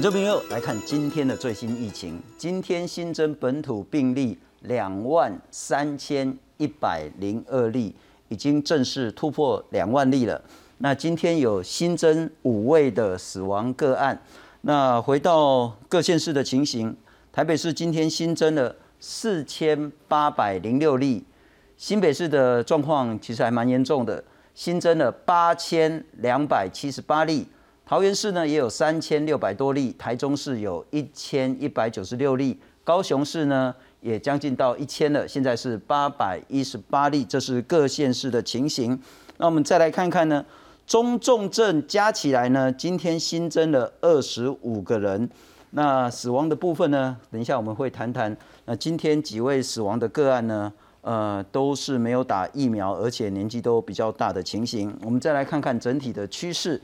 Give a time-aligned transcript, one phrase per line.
[0.00, 7.94] 我这朋友来看今天的最新疫情，今天新增本土病例两万三千一百零二例，
[8.28, 10.40] 已经正式突破两万例了。
[10.78, 14.18] 那今天有新增五位的死亡个案。
[14.62, 16.96] 那回到各县市的情形，
[17.30, 21.22] 台北市今天新增了四千八百零六例，
[21.76, 24.24] 新北市的状况其实还蛮严重的，
[24.54, 27.46] 新增了八千两百七十八例。
[27.90, 38.96] 桃园市呢也有三千六百多例，台中市有一千一百九十六例，高雄市呢也将近到一千了，现在是八百一十八例，这是各县市的情形。
[39.38, 40.46] 那我们再来看看呢？
[40.86, 45.28] 中重症加起来呢，今天新增了二十五个人。
[45.70, 48.36] 那死亡的部分呢，等一下我们会谈谈。
[48.66, 54.96] 那今天几位死亡的个案呢，呃，都是没有打疫苗，而且年纪都比较大的情形。
[55.02, 56.80] 我们再来看看整体的趋势。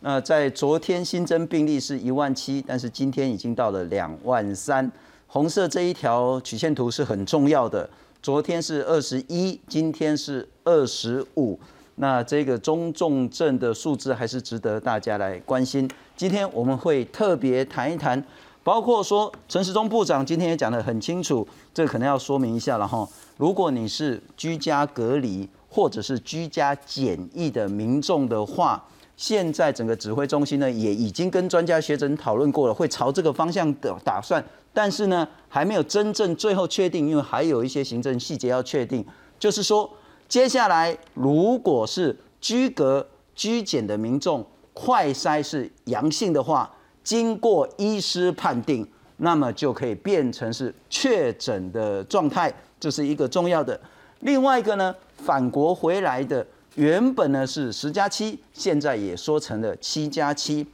[0.00, 4.90] 那在昨天新增病例是一万七，但是今天已经到了两万三。
[5.26, 7.88] 红色这一条曲线图是很重要的。
[8.22, 11.58] 昨天是二十一，今天是二十五。
[11.96, 15.90] 那这个中重症的数字还是值得大家来关心。
[16.16, 18.24] 今天我们会特别谈一谈，
[18.62, 23.06] 包括说陈时中部长今天也讲得很清楚，这个可能要说明一下了哈。
[23.36, 28.82] 如果你是居家隔离或者是居家检疫的民众的话，
[29.18, 39.04] 现在整个指挥中心呢也已经跟专家学者讨论过了，会朝这个方向的打算，但是呢还没有真正最后确定，因为还有一些行政细节要确定，
[39.38, 39.90] 就是说。
[40.28, 46.70] 接下来，如果是居隔居检的民众快筛是阳性的话，
[47.02, 53.80] 经过医师判定，那么就可以变成是确诊的状态，这是一个重要的。
[54.20, 56.46] 另外一个呢，返国回来的
[56.78, 60.64] 原本呢是十加七，现在也说成了七加七。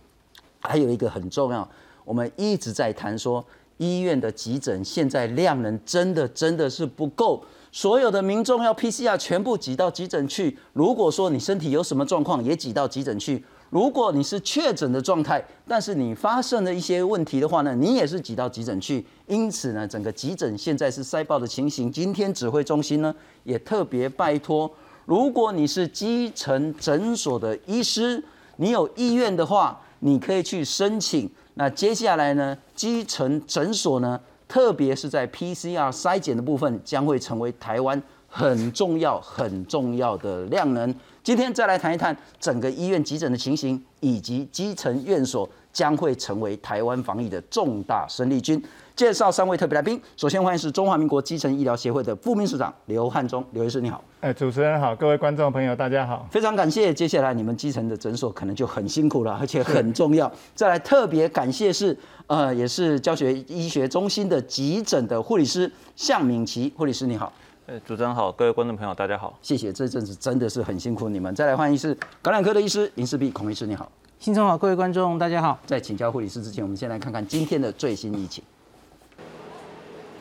[0.60, 1.66] 还有一个很重要，
[2.04, 3.42] 我们一直在谈说，
[3.78, 7.42] 医院的急诊现在量能真的真的是不够。
[7.72, 10.58] 所有的民众要 PCR 全部挤到急诊去。
[10.74, 13.42] 如果说你身体有什么状况，也挤到急诊去。
[13.70, 19.04] 如果你是确诊的状态，但是你发生了一些问题的话呢，你也是挤到急诊去。
[19.26, 21.90] 因此呢，整个急诊现在是塞爆的情形。
[21.90, 23.12] 今天指挥中心呢
[23.44, 24.70] 也特别拜托，
[25.04, 28.22] 如果你是基层诊所的医师，
[28.56, 31.30] 你有意愿的话，你可以去申请。
[31.54, 34.20] 那接下来呢，基层诊所呢？
[34.46, 40.94] 特别是在 PCR 筛检的部分，将会成为台湾很重要、很重要的量能。
[41.22, 48.62] 今天再来谈一谈整个医院急诊的情形，以及基层院所将会成为台湾防疫的重大生力军。
[48.96, 54.02] 介绍三位特别来宾，首先欢迎是中华民国基层医疗协会的副秘书长刘汉忠，刘医师你好。
[54.20, 56.94] 哎，主持人好，各位观众朋友大家好，非常感谢。
[56.94, 60.30] 接下来你们基层的诊所可能就很辛苦了，而且很重要。
[60.54, 61.96] 再来特别感谢是，
[62.28, 67.32] 呃，也是教学医学中心的急诊的护理师向敏琪护理师你好。
[67.66, 69.72] 哎，主持人好，各位观众朋友大家好，谢谢。
[69.72, 71.34] 这阵子真的是很辛苦你们。
[71.34, 73.90] 再来欢迎是感染科的医师林世碧孔医师你好。
[74.20, 75.58] 新中好，各位观众大家好。
[75.66, 78.44] 在请教护理师之前，我们先来看看今天的最新疫情。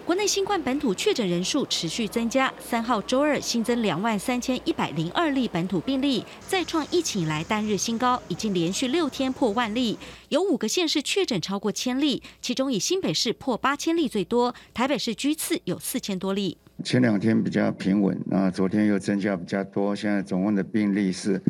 [0.06, 9.98] 国内新冠本土确诊人数持续增加，三号周二新增两万三千一百零二例本土病例，再创疫情以来单日新高，已经连续六天破万例。
[10.28, 16.58] 有五个县市确诊超过千例，其中以新北市破八千例最多，台北市居次，有四千多例。
[16.84, 21.42] 前两天比较平稳，那昨天又增加比较多，现在总共的病例是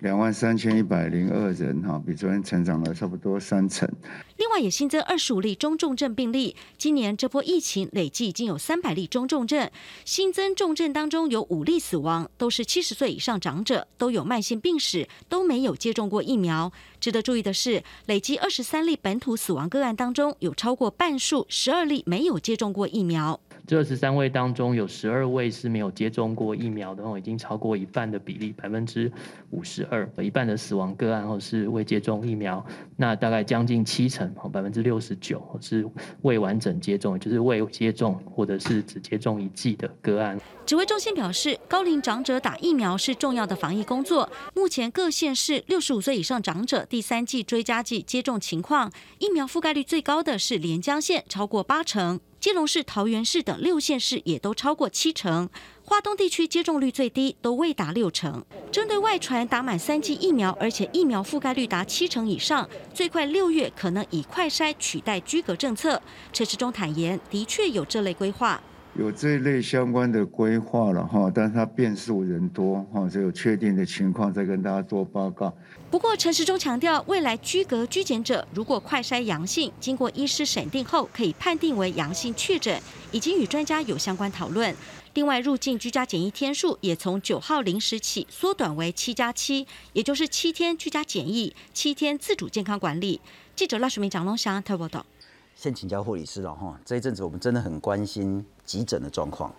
[0.00, 3.88] 两万三千一百零二人，哈，比昨天成长了差不多三成。
[4.36, 9.70] 另外也新增二十五例中重症病例，今年这波疫情累计已经有三百例中重症，
[10.04, 16.70] 新增重症当中有五例死亡，都是七十岁以上长者，都有慢性病史，都没有接种过疫苗。
[17.00, 23.40] 值得注意的是，累计二十三例本土死亡个案当中，有超过半数十二例没有接种过疫苗。
[23.66, 29.10] 这二十三位当中，有十二位是没有接种过疫苗的，已经超过一半的比例，百分之
[29.50, 32.64] 五十二，一半的死亡个案后是未接种疫苗，
[32.96, 35.88] 那大概将近七成，百分之六十九是
[36.22, 40.38] 未完整接种，就是未接种或者是只接种一剂的个案。
[40.66, 44.28] 指挥中心表示，高龄长者打疫苗是重要的防疫工作。
[44.54, 52.20] 目前各县市六十五岁以上长者第三剂追加剂接种情况，疫苗覆盖率最高的是连江县，超过八成。
[52.42, 55.48] 基隆市、桃园市等六县市也都超过七成，
[55.84, 58.44] 华东地区接种率最低，都未达六成。
[58.72, 66.02] 针对外传打满三剂疫苗，而且疫苗覆盖率达七成以上，最快六月可能以快筛取代居隔政策。
[66.32, 68.60] 陈时中坦言，的确有这类规划。
[68.94, 75.52] 有这一类相关的规划了哈，但是它变数人多哈，只有确定的情况再跟大家做报告。
[75.90, 82.78] 不过陈时中强调，未来居隔居检者如果快筛阳性，经过医师审定后可以判定为阳性确诊，
[83.12, 84.74] 已经与专家有相关讨论。
[85.14, 93.22] 另外，入境居家检疫天数也从九号零时起缩短为七加七，也就是七天居家检疫，七天自主健康管理。
[93.56, 95.06] 记者赖淑明、蒋龙祥特报道。
[95.54, 99.52] 先请教护理师了哈，这一阵子我们真的很关心急诊的状况，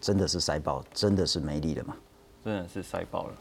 [0.00, 1.96] 真的是塞爆，真的是没力了吗？
[2.44, 3.34] 真的是塞爆了。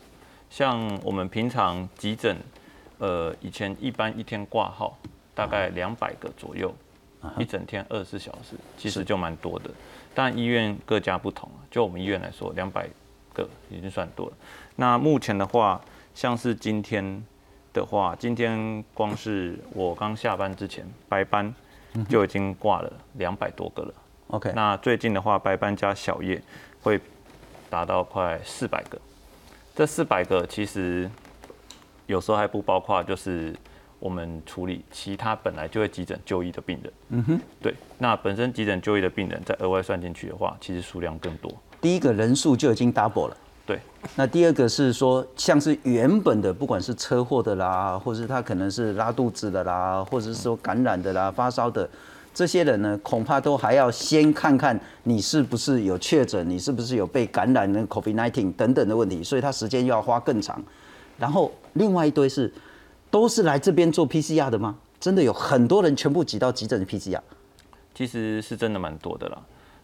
[0.49, 2.37] 像我们平常急诊，
[2.99, 4.97] 呃，以前一般一天挂号
[5.33, 6.73] 大概两百个左右，
[7.37, 9.69] 一整天二十四小时，其实就蛮多的。
[10.13, 12.87] 但医院各家不同就我们医院来说，两百
[13.33, 14.33] 个已经算多了。
[14.75, 15.81] 那目前的话，
[16.13, 17.23] 像是今天
[17.73, 21.53] 的话，今天光是我刚下班之前白班。
[22.09, 23.93] 就已经挂了两百多个了。
[24.33, 26.41] OK，那最近的话，白斑加小叶
[26.81, 26.99] 会
[27.69, 28.97] 达到快四百个。
[29.75, 31.07] 这四百个其实
[32.07, 33.55] 有时候还不包括，就是
[33.99, 36.93] 我们处理其他本来就会急诊就医的病人。
[37.09, 37.75] 嗯哼，对。
[37.99, 41.53] 那本身急诊就医的病人再额外算进去的话，其实数量更多。
[41.79, 43.37] 第一个人数就已经 double 了。
[43.67, 43.79] 对。
[44.15, 51.87] 那第二个是说，像是原本的，不管是车祸的啦，或是他可能是拉肚子的啦，或者是说感染的啦、发烧的，
[52.33, 60.61] 这些人呢，恐怕都还要先看看你是不是有确诊，你是不是有被感染的 COVID-19 等等的问题，所以他时间又要花更长。
[61.19, 62.51] 然后另外一堆是，
[63.11, 64.75] 都是来这边做 PCR 的吗？
[64.99, 67.19] 真的有很多人全部挤到急诊的 PCR？
[67.93, 69.39] 其实是真的蛮多的啦。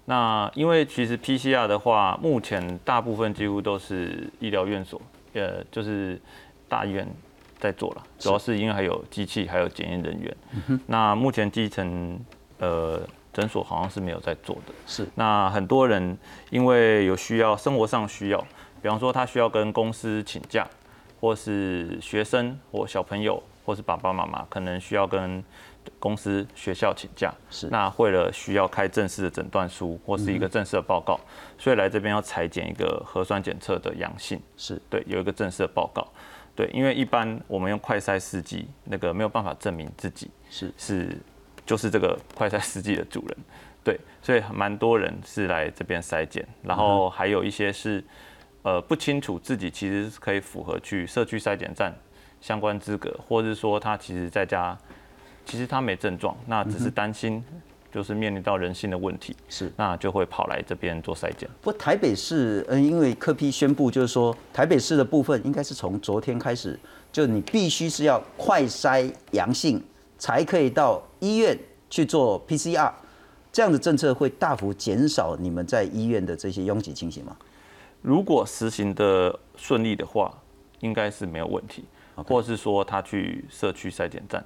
[0.05, 4.99] 那因为其实 PCR 的话，目前大部分几乎都是医疗院所，
[5.33, 6.19] 呃，就是
[6.67, 7.07] 大医院
[7.59, 10.35] 在做了，主要是因为还有机器，还有检验人员。
[10.87, 12.19] 那目前基层
[12.59, 13.01] 呃
[13.33, 14.73] 诊所好像是没有在做的。
[14.85, 15.07] 是。
[15.15, 16.17] 那很多人
[16.49, 18.39] 因为有需要，生活上需要，
[18.81, 20.67] 比方说他需要跟公司请假，
[21.19, 25.43] 或是学生或小朋友，或是爸爸妈妈可能需要跟。
[25.97, 31.19] 公司、学校请假是那为了需要开正式的诊断书或是一个正式的报告，
[31.57, 36.07] 所以来这边要裁剪一个核酸检测的阳性，是对有一个正式的报告，
[36.55, 41.17] 对，因为一般我们用快筛试剂那个没有办法证明自己是是
[41.69, 43.37] 就是这个快筛试剂的主人，
[43.83, 48.03] 对，所以蛮多人是来这边筛检，然后还有一些是
[48.63, 51.93] 呃不清楚自己其实是可以符合去社区筛检站
[52.41, 54.75] 相关资格，或者是说他其实在家。
[55.45, 57.43] 其实他没症状，那只是担心，
[57.91, 61.49] 就是面临到人性的问题，是那就会跑来这边做筛检。
[61.59, 66.79] 不，台北市，嗯，因为科批宣布，就是说台北市的部分应该是从昨天开始，
[67.11, 69.83] 就你必须是要快筛阳性
[70.19, 71.57] 才可以到医院
[71.89, 72.91] 去做 PCR，
[73.51, 77.35] 这样的政策会大幅减少你们在医院的这些拥挤情形吗？
[78.01, 80.31] 如果实行的顺利的话，
[80.81, 81.83] 应该是没有问题，
[82.15, 84.45] 或者是说他去社区筛检站。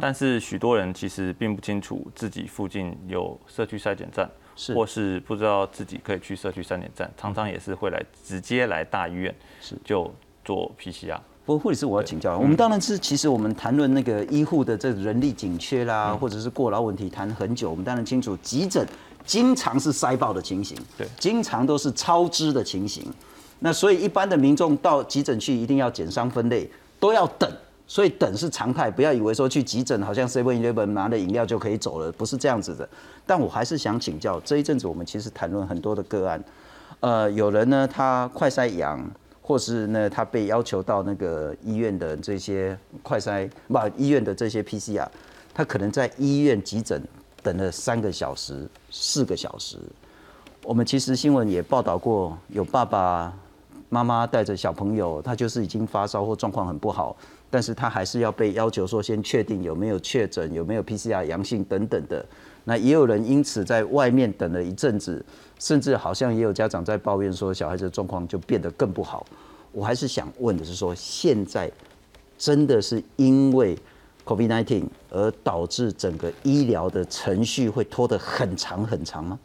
[0.00, 10.12] 但是许多人其实并不清楚自己附近有社区筛检站，是或是不知道自己可以去社区筛检站，常常也是会来直接来大医院，是就
[10.44, 11.18] 做 PCR。
[11.46, 18.86] 不过护理师，我要请教，我们当然是其实我们谈论那个医护的这人力紧缺啦，或者是过劳问题谈很久，我们当然清楚急诊
[19.24, 23.04] 经常是塞爆的情形，对，经常都是超支的情形。
[23.60, 27.50] 那所以一般的民众到急诊去一定要减伤分类，都要等。
[27.86, 32.88] 所以等是常态，不要以为说去急诊好像 Seven Eleven 拿了饮料就可以走了，不是这样子的。
[33.26, 36.40] 但我还是想请教，这一阵子我们其实谈论很多的个案，
[37.00, 39.04] 呃，有人呢他快塞阳，
[39.42, 45.06] 或是呢他被要求到那个医院的这些快筛，不，医院的这些 PCR，
[45.52, 47.02] 他可能在医院急诊
[47.42, 49.76] 等了三个小时、四个小时。
[50.62, 53.32] 我们其实新闻也报道过，有爸爸
[53.88, 57.16] 妈妈带着小朋友，他就是已经发烧或状况很不好。
[57.52, 62.24] 但是他还是要被要求说先确定有没有确诊，有没有 PCR 阳性等等的。
[62.70, 65.20] 那也有人因此在外面等了一阵子，
[65.58, 69.26] 甚至好像也有家长在抱怨说小孩子的状况就变得更不好。
[69.72, 71.68] 我还是想问的是说，现在
[72.38, 73.76] 真的是因为
[74.24, 79.36] COVID-19 而导致整个医疗的程序会拖得很长很长吗？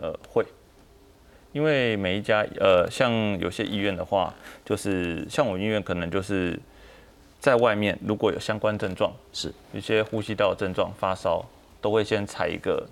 [0.00, 0.42] 呃，会，
[1.52, 4.34] 因为每一家呃，像有些医院的话，
[4.64, 6.58] 就是像我们医院可能就是。
[7.38, 11.44] 在外面如果有相关症状，是有些呼吸道症状、发烧，
[11.86, 12.84] 都会先采一个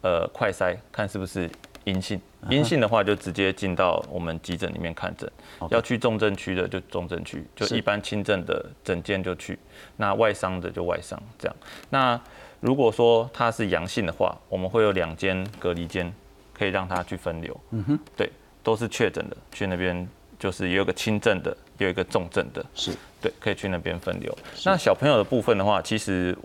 [0.00, 1.50] 呃快筛，看是不是
[1.84, 2.18] 阴性。
[2.48, 5.30] 阴性的话就直接进到我们急诊里面看诊。
[5.68, 9.58] 要去重症区的就重症区，就一般轻症的诊间就去。
[9.98, 11.54] 那外伤的就外伤这样。
[11.90, 12.18] 那
[12.60, 16.10] 如果说它是阳性的话，我们会有两间隔离间。
[16.54, 17.60] 可以让他去分流。
[17.70, 18.30] 嗯哼，对，
[18.62, 20.06] 都是确诊的，去那边
[20.38, 24.32] 就是也有个轻症的，也有一个重症的，是对，可以去那边分流。
[24.64, 26.36] 那小朋友的部分的话，其实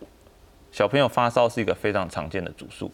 [0.77, 2.91] 小朋友发烧是一个非常常见的主诉，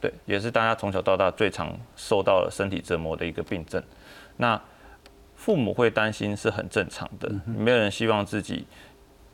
[0.00, 3.82] 对，也是大家从小到大最常受到了身体折磨的一个病症。
[4.36, 4.60] 那
[5.34, 8.64] 父母会担心是很正常的，没有人希望自己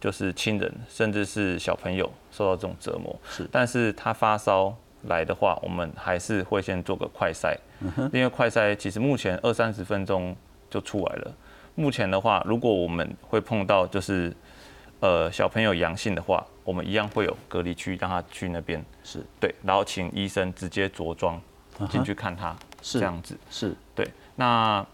[0.00, 3.14] 就是亲人甚至是小朋友受到这种折磨。
[3.28, 7.54] 是，但是他发烧来的话，我们还是会先做个快筛，
[8.10, 10.34] 因为快筛其实目前二三十分钟
[10.70, 11.30] 就出来了。
[11.74, 14.34] 目前的话，如果我们会碰到就是
[15.02, 21.40] 呃小朋友阳性的话，我们一样会有隔离区让他去那边，是对，然后请医生直接着装
[21.90, 23.36] 进去看他，是这样子。
[23.50, 24.86] 是对，那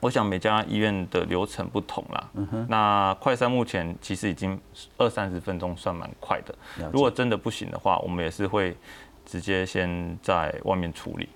[0.00, 2.30] 我想每家医院的流程不同啦。
[2.68, 4.60] 那快三目前其实已经
[4.98, 6.54] 二三十分钟算蛮快的。
[6.92, 8.76] 如果真的不行的话，我们也是会
[9.24, 11.26] 直接先在外面处理。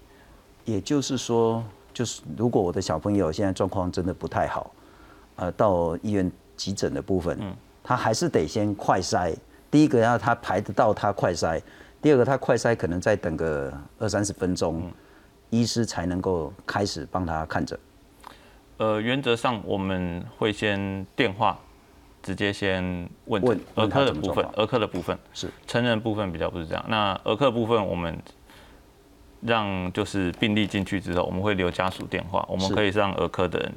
[0.67, 1.65] 也就是说，
[1.95, 4.71] 就是如果我的小朋友现在状况真的不太好，
[5.37, 7.41] 呃，到医院急诊的部分，
[7.83, 9.35] 他还是得先快筛。
[9.71, 11.61] 第一个要他排得到他快筛，
[12.01, 14.91] 第二个他快筛可能再等个二三十分钟，
[15.51, 17.79] 医师才能够开始帮他看诊。
[18.77, 21.59] 呃，原则上我们会先电话
[22.23, 22.83] 直接先
[23.27, 26.85] 问问儿科的部分儿科的部分是成人部分比较不是这样。
[26.89, 28.19] 那儿科部分我们
[29.41, 33.73] 让就是病例进去之后，我们会留家属电话，我们可以让儿科的人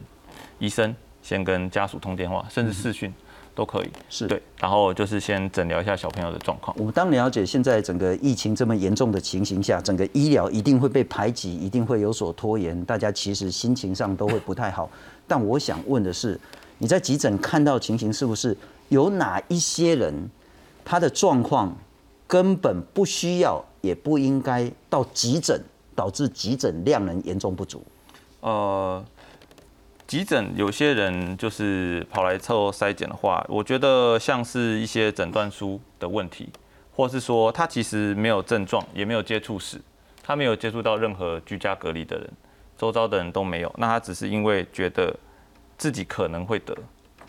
[0.59, 3.13] 医生先跟家属通电话，甚至视讯
[3.55, 3.87] 都可以。
[3.87, 6.75] 嗯是对，然后就是先诊疗一下小朋友的状况。
[6.77, 14.87] 我们当了解现在整个疫情这么严重的情形下，整个医疗一定会被排挤，一定会有所拖延，大家其实心情上都会不太好。
[15.27, 16.39] 但我想问的是，
[16.77, 18.55] 你在急诊看到情形，是不是
[18.89, 20.13] 有哪一些人
[20.83, 21.75] 他的状况
[22.27, 25.59] 根本不需要，也不应该到急诊，
[25.95, 27.81] 导致急诊量能严重不足？
[28.41, 29.03] 呃，
[30.07, 36.47] 急诊有些人就是跑来凑筛检的话，我觉得像是一些诊断书的问题，
[36.95, 39.81] 或是说他其实没有症状，也没有接触史，
[40.21, 42.31] 他没有接触到任何居家隔离的人，
[42.77, 45.15] 周遭的人都没有，那他只是因为觉得
[45.75, 46.75] 自己可能会得，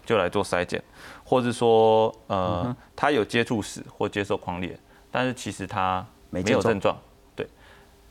[0.04, 0.82] 就来做筛检，
[1.24, 4.78] 或是说呃、他有接触史或接受狂烈，
[5.10, 6.94] 但是其实他没有症状，
[7.34, 7.48] 对，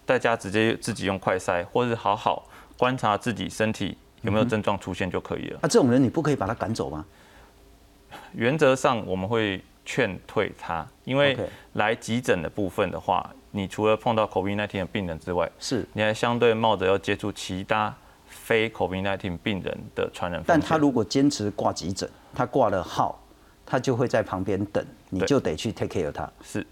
[0.07, 3.95] 在家直接自己用快筛，或是好好观察自己身体
[4.25, 5.59] 有没有症状出现就可以了。
[5.61, 7.05] 啊，这种人你不可以把他赶走吗？
[8.33, 11.37] 原则上我们会劝退他，因为
[11.73, 17.93] 来急诊的部分的话，你除了碰到 COVID-19 的病人之外，是，你还相对冒着要接触其他
[18.27, 20.41] 非 COVID-19 病人的传染。
[20.45, 23.21] 但他如果坚持挂急诊，他挂了号，
[23.65, 26.29] 他就会在旁边等，你就得去 take care 他。
[26.43, 26.65] 是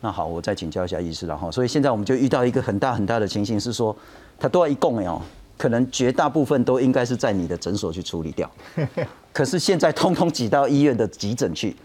[0.00, 1.50] 那好，我再请教一下医师然后。
[1.50, 3.96] 所以现在我们就遇到一个很大很大的情形是说，
[4.38, 5.20] 他都要一共哎哦，
[5.56, 8.50] 可能绝大部分都应该是在你的诊所去处理掉，
[9.32, 11.76] 可是现在通通挤到医院的急诊去，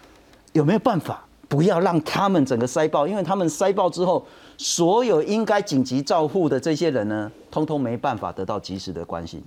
[0.54, 3.08] 有没有办法不要让他们整个塞爆？
[3.08, 4.26] 因为他们塞爆之后，
[4.58, 9.44] 所有应该紧急照护的这些人呢，通通没办法得到及时的关心。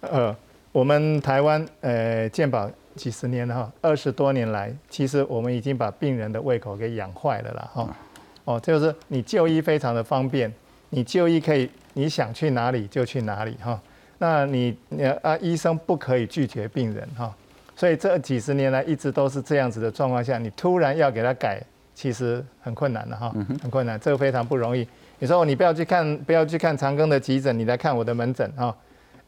[0.00, 0.36] 呃，
[0.70, 7.96] 我们台湾呃健保几十年了哈，二十多年来，其实我们已经把病人的胃口给养坏了啦哈。
[8.44, 10.52] 哦，就是你就医非常的方便，
[10.94, 13.80] 你就医可以你想去哪里就去哪里哈。
[14.18, 17.34] 那你你啊医生不可以拒绝病人哈，
[17.74, 21.62] 所以这几十年来一直都是这样子的状况下，你突然要给他改，
[21.94, 23.32] 其实很困难的哈，
[23.62, 24.86] 很困难，这个非常不容易。
[25.18, 28.76] 你说你不要去看，不要去看长庚的急诊，你来看我的门诊哈。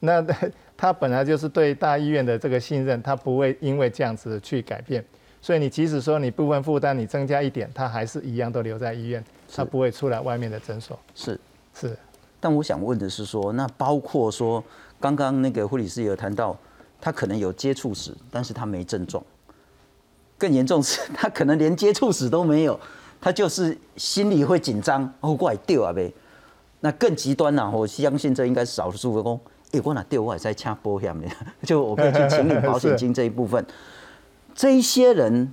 [0.00, 0.24] 那
[0.76, 5.02] 他本来就是对大医院的这个信任，他不会因为这样子去改变。
[5.40, 9.22] 所以你即使说你部分负担你增加一点，他还是一样都留在医院，
[9.54, 10.98] 他不会出来外面的诊所。
[11.14, 11.38] 是，
[11.84, 11.98] 是，
[12.40, 14.64] 但我想问的是说，那包括说，
[14.98, 16.56] 刚刚那个护理师也有谈到，
[16.98, 19.22] 他可能有接触史，但是他没症状。
[20.38, 22.80] 更严重是，他可能连接触史都没有，
[23.20, 26.10] 他就是心里会紧张，哦，怪丢啊呗。
[26.80, 29.38] 那更极端了、我相信这应该是少数的工。
[29.72, 31.28] 诶，我哪丢我还在掐波险的，
[31.64, 33.64] 就我可以去请领保险金这一部分。
[34.54, 35.52] 这一些人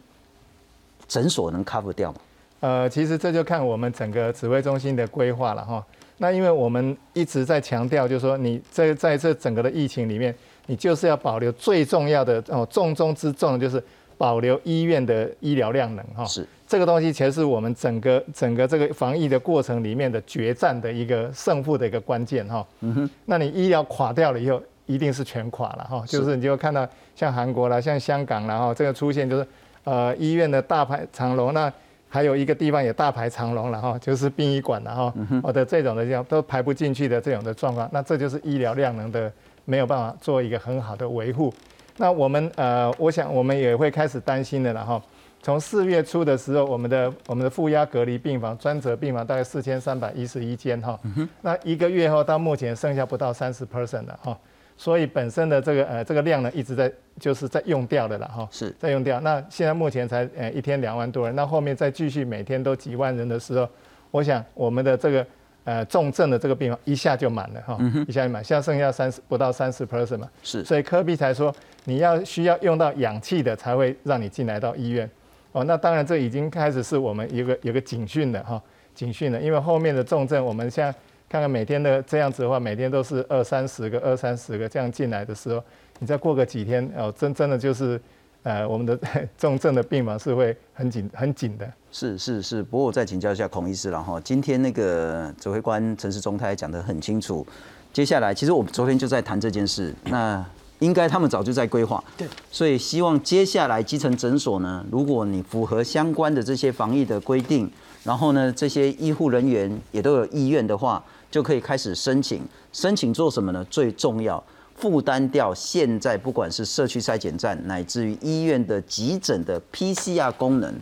[1.07, 2.19] 诊所能 cover 掉吗？
[2.59, 5.83] 呃，其实这就看我们整个指挥中心的规划了哈。
[6.21, 10.33] 那因为我们一直在强调，就是说你在在这整个的疫情里面，
[10.67, 13.83] 你就是要保留最重要的哦，重中之重就是
[14.19, 16.23] 保留医院的医疗量能哈。
[16.25, 22.63] 是这个东西，其实是我们整个整个这个防疫的过程里面的决战的一个胜负的一个关键哈。
[22.81, 23.09] 嗯哼。
[23.25, 26.03] 那你医疗垮掉了以后，一定是全垮了哈。
[26.05, 29.47] 就是你就看到像韩国啦、像香港啦哈，这个出现就是
[29.85, 31.73] 呃医院的大排长龙，那
[32.13, 39.31] 还有一个地方也大排长龙了哈，就是殡仪馆了哈，我的这种的叫都排不进去的这种的状况，那这就是医疗量能的
[39.63, 41.53] 没有办法做一个很好的维护。
[41.95, 45.01] 那我们呃，我想我们也会开始担心的了哈。
[45.41, 50.99] 从四月初的时候，我们的我们的负压隔离病房、专责病房大概四千三百一十一间哈，
[51.41, 54.37] 那一个月后到目前剩下不到三十 percent 了哈。
[54.81, 59.19] 所以本身的这个呃这个量呢一直在就是在用掉的了哈，是在用掉。
[59.19, 63.69] 那现在目前才呃一天两万多人，那后面再继续每天都几万人的时候，
[64.09, 65.27] 我想我们的这个
[65.65, 70.65] 呃重症的这个病房一下就满了哈，一下就满，现在剩下三十不到三十 percent 嘛，是。
[70.65, 75.07] 所以科比才说你要需要用到氧气的才会让你进来到医院。
[75.51, 78.59] 哦，那当然这已经开始是我们一个有个警讯的哈，
[78.95, 80.91] 警讯的，因为后面的重症我们像。
[81.31, 85.63] 看看每天的这样子的话，每天都是二三十个、二三十个这样进来的时候，
[85.99, 87.97] 你再过个几天哦，真真的就是，
[88.43, 88.99] 呃，我们的
[89.39, 91.65] 重症的病房是会很紧、很紧的。
[91.89, 94.19] 是是是，不过我再请教一下孔医师了哈。
[94.19, 97.47] 今天那个指挥官陈世忠他也讲得很清楚，
[97.93, 100.45] 接下来其实我们昨天就在谈这件事，那
[100.79, 102.03] 应该他们早就在规划。
[102.17, 102.27] 对。
[102.51, 107.71] 所以希望接下来基层诊所呢，如果你符合相关的这些防疫的规定，
[108.03, 111.01] 然后呢，这些医护人员也都有意愿的话。
[111.31, 113.65] 就可以开始申请，申请做什么呢？
[113.69, 114.43] 最重要，
[114.75, 120.75] 负担掉现在不管是社区筛检站，乃至于医院的急诊的 PCR 功能，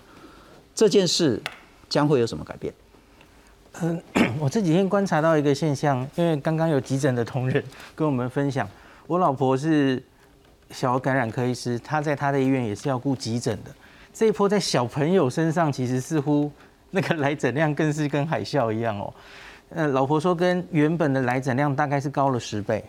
[0.74, 1.40] 这件事
[1.88, 2.74] 将会有什么改变？
[3.82, 4.02] 嗯，
[4.42, 7.64] 我这几天观察到一个现象，因为刚刚有急诊的同仁
[7.96, 8.68] 跟我们分享，
[9.06, 10.02] 我老婆是
[10.72, 13.70] 小儿感染科医师，她在她的医院也是要顾急诊的。
[14.12, 16.52] 这一波在小朋友身上，其实似乎
[16.90, 19.14] 那个来诊量更是跟海啸一样哦。
[19.70, 22.84] 呃，老婆说跟原本的来诊量大概是高了十倍，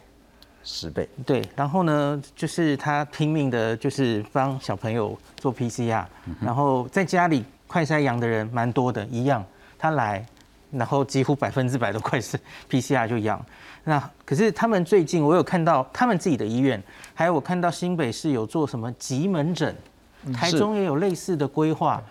[0.64, 1.06] 十倍。
[1.26, 6.04] 对，然后呢，就是他拼命的，就是帮小朋友做 PCR，
[6.40, 9.44] 然后在家里快筛阳的人蛮多的，一样，
[9.78, 10.24] 他来，
[10.70, 12.36] 然后几乎百分之百的快筛
[12.70, 13.44] PCR 就阳。
[13.84, 19.76] 那可是他们最近我有看到他们自己的医院，还有我看到新北市有做什么急门诊，
[20.32, 22.02] 台中也有类似的规划。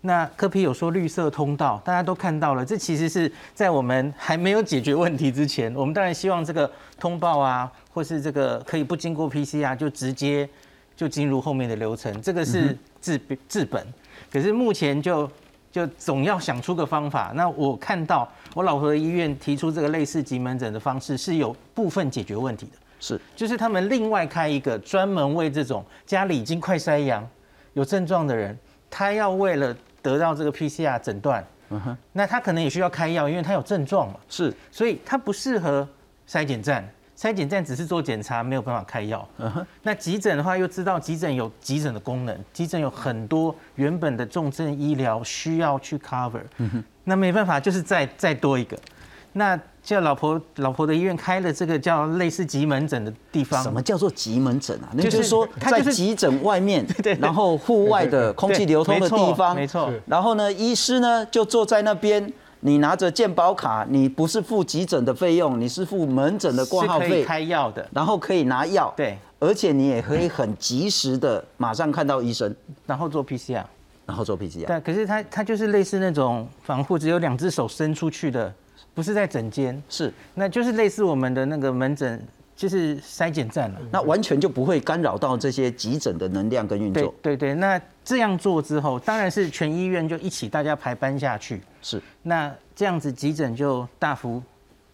[0.00, 10.48] 那柯皮有说绿色通道，大家都看到了，这其实是在我们还没有解决问题之前，我们当然希望这个通报啊，或是这个可以不经过 PCR 就直接
[10.96, 13.84] 就进入后面的流程，这个是治治本。
[14.30, 15.28] 可是目前就
[15.72, 17.32] 就总要想出个方法。
[17.34, 27.28] 那我看到我老婆的医院提出这个类似急门诊的方式，是有部分解决问题的，是就是他们另外开一个专门为这种家里已经快筛阳
[27.72, 28.56] 有症状的人，
[28.88, 29.76] 他要为了
[30.08, 34.14] 得到这个 PCR 诊断，嗯哼，那他可能也需要开药，因为他有症状嘛。
[34.28, 35.86] 是，所以他不适合
[36.26, 39.28] 筛检站，筛检站只是做检查，没有办法开药。
[39.36, 46.40] 嗯哼，那急诊的话，又知道急诊有急诊的功能，急诊有很多原本的重症医疗需要去 cover。
[46.56, 48.78] 嗯哼，那没办法，就是再再多一个。
[49.34, 53.62] 那叫老婆老婆的医院开了这个叫类似急门诊的地方。
[53.62, 54.90] 什么叫做急门诊啊？
[54.92, 56.86] 那就是说在急诊外面，
[57.18, 59.90] 然后户外的空气流通的地方，没错。
[60.04, 73.64] 然后呢，医师呢就坐在那边，你拿着健保卡，你不是付急诊的费用，你是付门诊的挂号费，开药的，然后可以拿药，对，而且你也可以很及时的马上看到医生，然后做 PCR，
[74.04, 74.66] 然后做 PCR。
[74.66, 78.52] 对，可是它它就是类似那种防护，只有两只手伸出去的。
[78.98, 82.20] 不是在诊间，是，那就是类似我们的那个门诊，
[82.56, 83.78] 就是筛检站了。
[83.92, 87.14] 那完全就不会干扰到这些急诊的能量跟运作。
[87.22, 91.62] 对对，那这样做之后，当然是全医院就一起大家排班下去。
[91.80, 94.42] 是，那这样子急诊就大幅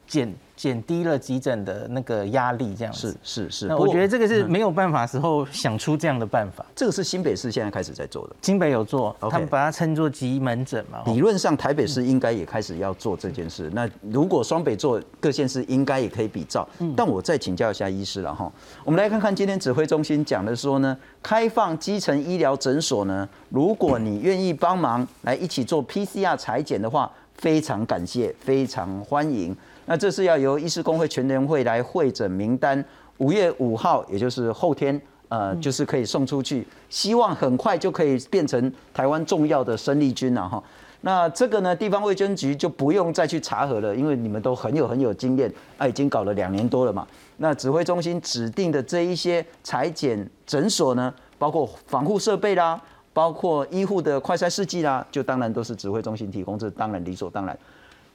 [0.06, 0.30] 减。
[0.56, 3.66] 减低了急诊的那个压力，这样子是是是。
[3.66, 6.64] 那我觉得这个是没有办法时候想出这样的办法。
[6.76, 11.02] 这个是新北市现在开始在做的，新北有做，他们把它称作急门诊嘛。
[11.06, 13.70] 理论上台北市应该也开始要做这件事。
[13.74, 16.68] 那如果双北做，各县市应该也可以比照。
[16.96, 18.50] 但我再请教一下医师了哈，
[18.84, 29.56] 我们来看看今天指挥中心讲的说呢，开放基层医疗诊所呢，如果你愿意帮忙来一起做 PCR 裁剪的话，非常感谢，非常欢迎。
[29.86, 32.82] 那这是要由医师工会全联会来会诊名单，
[33.18, 40.62] 五月五号，也就是后天，呃，就是可以送出去，希望很快就可以变成台湾重要的生力军了哈。
[41.02, 47.06] 那这个呢，地方卫生局就不用再去查核了，因为你们都很有很有经验，啊，已经搞了两年多了嘛。
[47.36, 52.80] 那指挥中心指定的这一些裁剪诊所呢，包括防护设备啦，
[53.12, 57.54] 包括医护的快筛试剂啦，就当然都是指挥中心提供，这当然理所当然。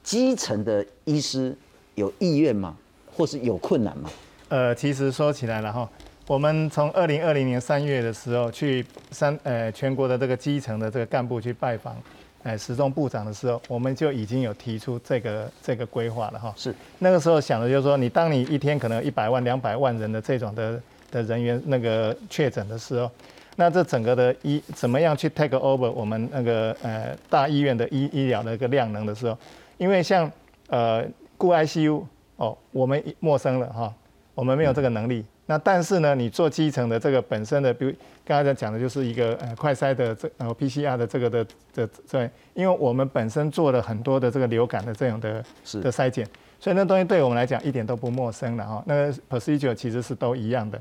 [0.09, 1.55] 基层的医师
[1.93, 2.75] 有意愿吗？
[3.15, 4.09] 或是有困难吗？
[4.47, 5.87] 呃，其实说起来了哈，
[6.25, 11.95] 我们从二零二零年三月的时候去三呃全国的这个基层的这个干部去拜访，
[12.41, 16.51] 呃时钟部长的时候，我们就已经有提出这个这个规划了哈。
[16.57, 23.11] 是那个时候想的就是说，你当你一天可能一百万、两百万人的这种的的人员那个确诊的时候，
[23.57, 29.37] 那这整个的医怎么样去 take over 我们那个呃大医院的医医疗的一个量能的时候，
[29.79, 30.31] 因为像
[30.67, 31.03] 呃
[31.35, 32.03] 顾 ICU
[32.35, 33.91] 哦，我们陌生了哈，
[34.35, 35.25] 我们没有这个能力。
[35.47, 37.91] 那但是呢，你做基层的这个本身的，比如
[38.23, 45.43] 刚才在讲的就是一个呃快筛的这呃 PCR 的这个的的这，因为我们本身做了很多的这个流感的这样的
[45.81, 46.27] 的筛检，
[46.59, 48.83] 所以那东西对我们来讲一点都不陌生了哈。
[48.85, 50.79] 那个 procedure 其实是都一样的。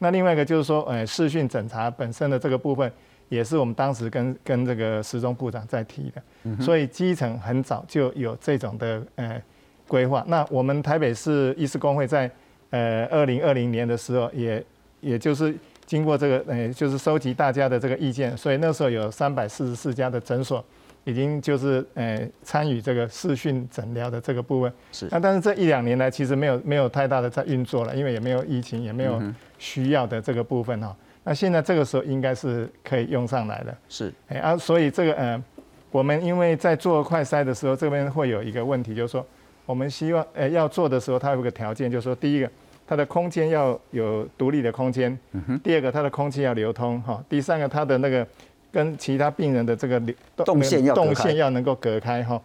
[0.00, 2.90] 那另外一个就是说，呃，视讯诊查本身的这个部分，
[3.28, 9.42] 也是我们当时跟跟这个时钟部长在提的，所以基层很早就有这种的呃
[9.86, 10.24] 规划。
[10.26, 12.30] 那我们台北市医师工会在
[12.70, 14.64] 呃二零二零年的时候，也
[15.00, 15.54] 也就是
[15.86, 20.64] 经过这个呃，就是收集大家的这个意见，所以那时候有三百四十四家的诊所。
[21.04, 29.22] 已经就是呃参与这个视讯诊疗的这个部分，是那但是这一两年来其实没有没有太大的在运作了，因为也没有疫情，也没有
[29.58, 30.94] 需要的这个部分哈。
[31.28, 34.10] 那现在这个时候应该是可以用上来的，是。
[34.28, 35.44] 哎啊，所以这个呃，
[35.90, 39.26] 我们因为在做快筛的时候，这边会有一个问题，就是说
[39.66, 42.50] 我们希望呃要做的时候，它有个条件，就是说第一个
[42.86, 45.18] 它的空间要有独立的空间，
[45.62, 48.26] 第二个它的空气要流通哈，第三个它的那个。
[48.70, 52.38] 跟其他病人的这个流动线要动线要能够隔开哈，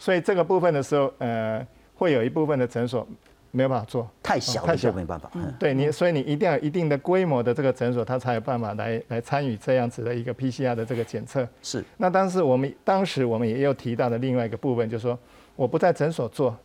[0.00, 1.64] 所以这个部分的时候，呃，
[1.94, 3.06] 会有一部分的诊所
[3.50, 5.30] 没有办法做，太小太小没办法。
[5.34, 11.46] 嗯对你，所以你一定要有一定的规模的这个诊所，它才有办法来来参与这样子的一个 PCR 的这个检测。
[11.62, 11.84] 是。
[11.96, 15.18] 那当时我们当时我们也有提到的另外一个部分，就是说
[15.56, 16.56] 我不在诊所做，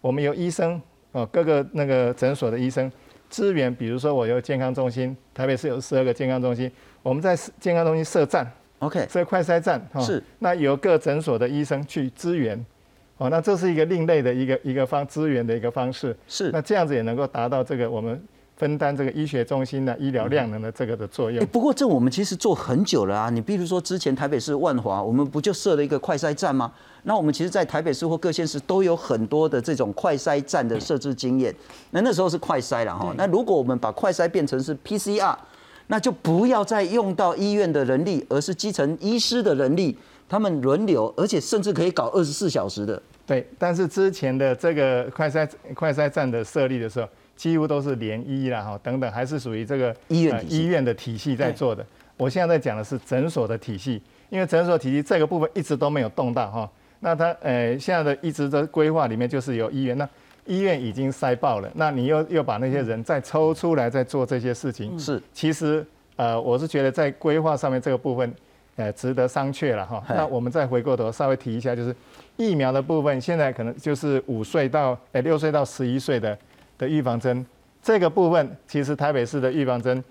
[0.00, 0.80] 我们有医生
[1.12, 2.90] 哦，各个那个诊所的医生
[3.28, 6.70] 支援，比如说我有健康中心，台北市有十二个健康中心。
[7.02, 8.50] 我们在健康中心设站
[8.80, 10.22] ，OK，设快筛站，是。
[10.38, 12.62] 那由各诊所的医生去支援，
[13.20, 16.50] 哦，那这是一个另类的一个一个方资源的一个方式，是。
[16.52, 18.18] 那这样子也能够达到这个我们
[18.56, 21.44] 分担这个医学中心的医疗量能的这个的作用。
[21.48, 26.72] 不过这我们其实做很久了啊，你比如说之前台北市万华，我们不就设了一个快筛站吗？
[27.02, 31.54] 那我们其实，在台北市或各县市都有很多的这种快筛站的设置经验。
[31.90, 35.36] 那那时候是快筛了哈，那如果我们把快筛变成是 PCR。
[35.92, 43.02] 那就不要再用到医院的人力，而是基层医师的人力，他们轮流，而且甚至可以搞二十四小时的。
[43.30, 51.86] 对，但是之前的这个快筛快筛站的设立的时候，几乎都是联医啦哈等等，还是属于这个医院医院的体系在做的。
[52.16, 56.68] 我现在在讲的是诊所的体系，因为诊所体系这个部分一直都没有动到哈。
[56.98, 60.08] 那它呃现在的一直的规划里面就是有医院那。
[60.46, 68.34] 医院已经塞爆了，那你又又把那些人再抽出来再做这些事情，是，其实呃，我是觉得在规划上面这个部分，
[68.76, 70.02] 呃，值得商榷了哈。
[70.08, 71.94] 那我们再回过头稍微提一下，就是
[72.36, 76.36] 疫苗的部分，现在可能就是五岁到呃六岁到十一岁的
[76.78, 77.44] 的预防针，
[77.82, 80.02] 这个部分其实台北市的预防针，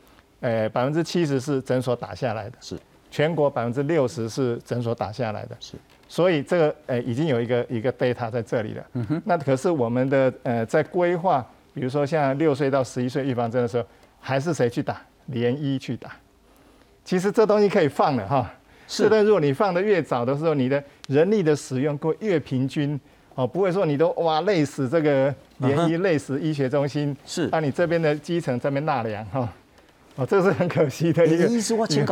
[0.42, 2.78] 呃，百分之七十是诊所打下来的，是，
[3.10, 5.76] 全国百分之六十是诊所打下来的，是。
[6.08, 8.84] 所以这个呃已经有一个一个 data 在这里了。
[8.94, 9.22] 嗯哼。
[9.26, 13.86] 那可是我们的呃在规划，比如说像六岁到十一岁预防针的时候，
[14.20, 15.02] 还是谁去打？
[15.28, 16.12] 联医去打。
[17.10, 18.48] 其实这东西可以放的哈。
[18.88, 19.10] 是。
[19.10, 23.00] 但如果你放的越早的时候，你的人力的使用会越平均
[23.34, 27.18] 哦，不会说你都哇累死这个联医，累死医学中心。
[27.26, 27.50] 是。
[27.52, 29.50] 那你这边的基层这边纳凉哈。
[30.18, 31.48] 哦，这是很可惜的一个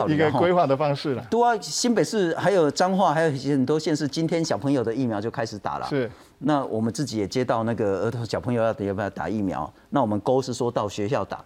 [0.07, 1.23] 一个规划的方式了。
[1.29, 5.85] 对啊，新北市还有彰化，还有很多县市，今天小朋友的疫苗就开始打了。
[5.87, 6.09] 是。
[6.39, 9.71] 那我们自己也接到那个儿童小朋友要要不要打疫苗？
[9.91, 11.43] 那我们勾是说到学校打，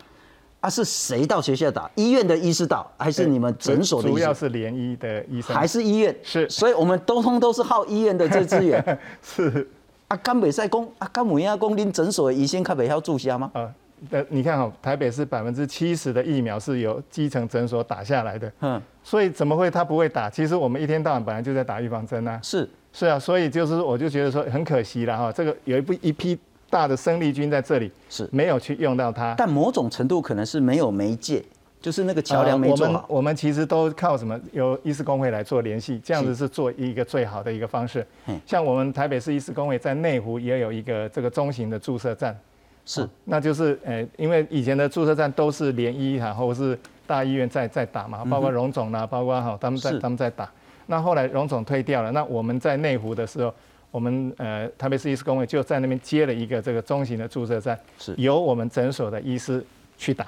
[0.62, 1.90] 啊是谁到学校打？
[1.96, 4.08] 医院的医师打，还是你们诊所的？
[4.08, 5.54] 主要是联医的医生。
[5.54, 6.16] 还是医院？
[6.24, 6.50] 是。
[6.50, 9.00] 所以我们都通都是耗医院的这资源。
[9.22, 9.68] 是。
[10.08, 13.52] 啊，甘北赛公啊，甘母亚公恁诊所医生开北要注销吗？
[13.54, 13.70] 啊。
[14.10, 20.28] 呃，你看哈，台北是百分之七十的疫苗是由基层诊所打下来的，嗯，所以怎么会他不会打？
[20.28, 26.36] 其实我们一天到晚本来就在打预防针啊，是是啊，所以就是我就觉得说很可惜了哈，这个有一部一批
[26.72, 31.44] 大的生力军在这里是没有去用到它，但某种程度可能是没有媒介，
[31.82, 32.94] 就是那个桥梁没做好。
[32.94, 34.40] 我们我们其实都靠什么？
[34.54, 38.04] 由医师工会来做联系，这样子是做一个最好的一个方式。
[38.46, 42.36] 像我们台北市医师工会在内湖也有一个这个中型的注射站。
[42.84, 50.50] 是，那就是呃，因为以前的注射站都是联医哈，或者是大医院在在打嘛，包括荣总啦，包括哈他们在他们在打。
[50.88, 53.54] 那后来荣总退掉了，那我们在内湖的时候，
[53.92, 58.16] 我们呃台北市医师工会就在那边接了一个这个中型的注射站，是。
[58.18, 59.64] 由我们诊所的医师
[59.98, 60.26] 去打。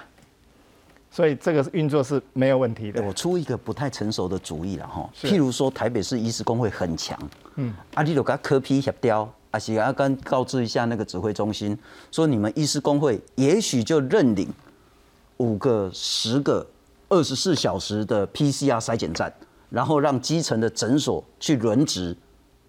[1.10, 3.00] 所以这个运作是没有问题的。
[3.04, 7.16] 我出一个不太成熟的主意了哈，譬如说台北市医师工会很强，
[7.58, 11.78] 嗯，啊，你就跟科批协调，啊是要跟告知一下那个指挥中心，
[12.12, 14.52] 说你们医师工会也许就认领
[15.38, 16.66] 五个、十个、
[17.10, 19.32] 二十四小时的 PCR 筛检站，
[19.70, 22.18] 然后让基层的诊所去轮值，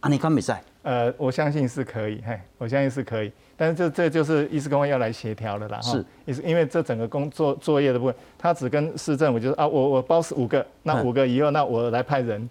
[0.01, 3.33] 啊，你看比赛，呃，我相信是可以，嘿，我相信是可以。
[3.57, 12.49] 但是这这就是医师工会要来协调的啦，哈是，也是因为这整个工作作业的部分，他只跟市政府就是啊，我我包五个，那嗯五个以后，那我来派人，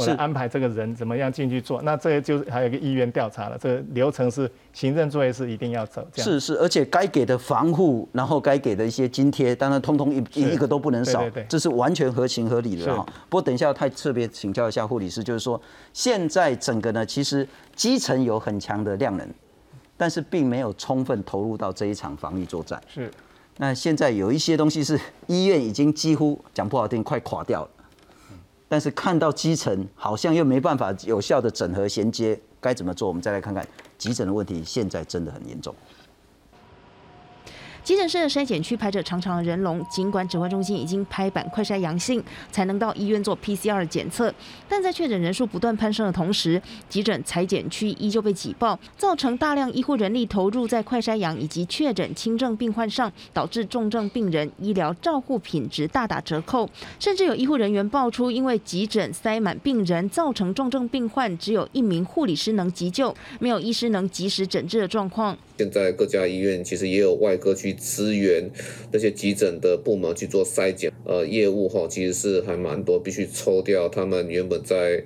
[0.00, 0.18] 我来是。
[0.18, 6.30] 安排这个人怎么样进去做，那这个就是还有一个意愿调查了，这个流程是行政作业是一定要走，这样。
[6.30, 13.04] 是是，而且该给的防护，然后该给的一些津贴，当然通通一一个都不能少对对对，这是完全合情合理的哈。
[13.28, 15.60] 不过等一下太特别请教一下护理师，就是说
[15.92, 19.28] 现在整个呢，其实基层有很强的量能，
[19.96, 22.80] 但是并没有充分投入到这一场防疫作战。
[22.88, 23.10] 是。
[23.56, 27.70] 那现在有一些东西是医院已经几乎讲不好听，快垮掉了，
[28.70, 33.08] 但是看到基层好像又没办法有效的整合衔接，该怎么做？
[33.08, 33.66] 我们再来看看
[33.98, 35.74] 急诊的问题，现在真的很严重。
[37.82, 44.32] 急诊室的筛检区排着长长的人龙，尽管指挥中心已经拍板快筛阳性才能到医院做 PCR 检测，
[44.68, 65.36] 但在确诊人数不断攀升的同时，急诊裁剪区依旧被挤爆，造成大量医护人力投入在快筛阳以及确诊轻症病患上，导致重症病人医疗照护品质大打折扣，甚至有医护人员爆出因为急诊塞满病人，造成重症病患只有一名护理师能急救，没有医师能及时诊治的状况。
[65.56, 68.50] 现在各家医院其实也有外科去支援
[68.92, 75.02] 那些急诊的部门去做筛检，呃，业务哈其实是还蛮多，必须抽掉他们原本在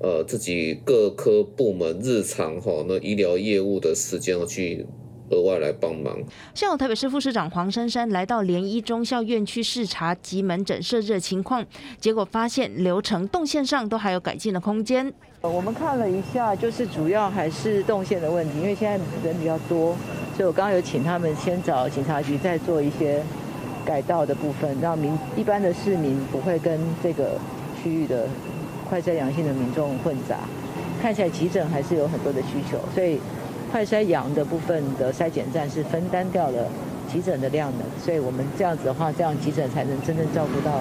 [0.00, 4.86] 呃自己各科部门日常哈那医疗业务的时间去
[5.30, 6.16] 额外来帮忙。
[6.54, 11.64] 下午，台北市副市长黄珊珊来到联医中校院区视察及门诊设置的情况，
[12.00, 15.12] 结果发现流程动线上都还有改进的空间。
[15.42, 19.96] 我们看了一下，就是主要还是动线的问题，因为现在人比较多，
[20.36, 23.22] 所以我刚刚有请他们先找警察局再做一些
[23.84, 27.38] 改道的部分，让民一般的市民不会跟这个
[27.80, 28.26] 区域的
[28.88, 30.40] 快筛阳性的民众混杂。
[31.00, 33.20] 看起来急诊还是有很多的需求，所以
[33.70, 36.68] 快筛阳的部分的筛检站是分担掉了
[37.12, 40.80] 急诊的量的，所以我们这样子的话，这样急诊才能真正照顾到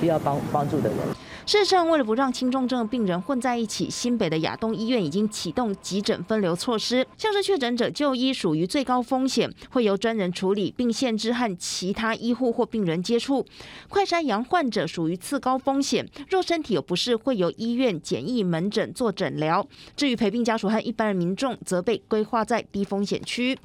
[0.00, 0.98] 需要帮帮助的人。
[1.46, 7.06] 事实上，为了不让轻重症病人混在一起，新北的亚东医院已经启动急诊分流措施。
[7.16, 13.46] 像是确诊者就医属于最高风险，会由专人处理，并限制和其他医护或病人接触；
[13.88, 19.64] 快筛阳患者属于次高风险，若身体有不适，会由医院简易门诊做诊疗。
[19.94, 23.56] 至于陪病家属和一般人民众，则被规划在低风险区。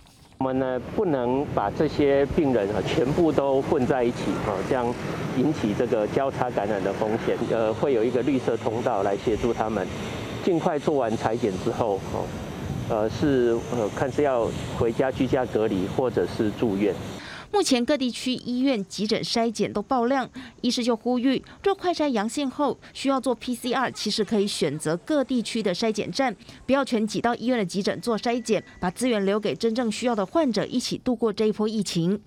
[0.42, 4.92] 我们呢不能把这些病人啊全部都混在一起啊，这样
[5.38, 7.38] 引起这个交叉感染的风险。
[7.52, 9.86] 呃，会有一个绿色通道来协助他们，
[10.44, 12.26] 尽快做完裁剪之后，哦，
[12.90, 14.48] 呃是呃看是要
[14.80, 16.92] 回家居家隔离或者是住院。
[17.52, 20.28] 目前各地区医院急诊筛检都爆量，
[20.62, 26.34] 医师就呼吁，若快筛阳性后需要做 PCR，其实可以选择各地区的筛检站，
[26.66, 32.20] 不要全挤到医院的急诊做筛检，把资源留给真正需要的患者，一起度过这一波疫情。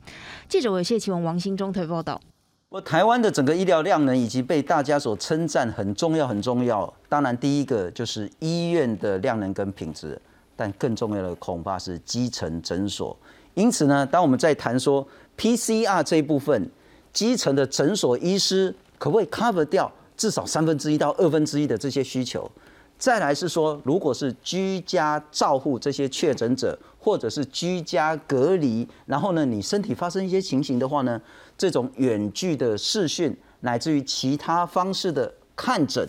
[0.46, 2.20] 记者韦谢启文、王新忠推报道。
[2.68, 6.92] 我台湾的整个医疗量能以及被大家所称赞很重要很重要。
[7.08, 10.20] 当然，第一个就是医院的量能跟品质，
[10.54, 13.16] 但更重要的恐怕是基层诊所。
[13.55, 15.07] 因此呢，当我们在谈说
[15.38, 16.71] PCR 这一部分，
[17.12, 22.51] 基层的诊所医师可不可以 cover 掉至少三分之一到二分之一的这些需求？
[22.97, 31.21] 再来是说，如果是居家照护这些确诊者，或者是居家隔离，然后呢，你身体发生一些情形的话呢，
[31.59, 36.09] 这种远距的视讯，乃至于其他方式的看诊、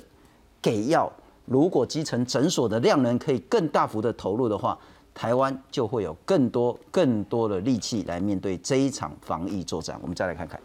[0.62, 1.12] 给药，
[1.46, 4.78] 如果基层诊所的量能可以更大幅的投入的话，
[5.16, 9.98] 台湾就会有更多更多的力气来面对这一场防疫作战。
[10.02, 10.62] 我们再来看看。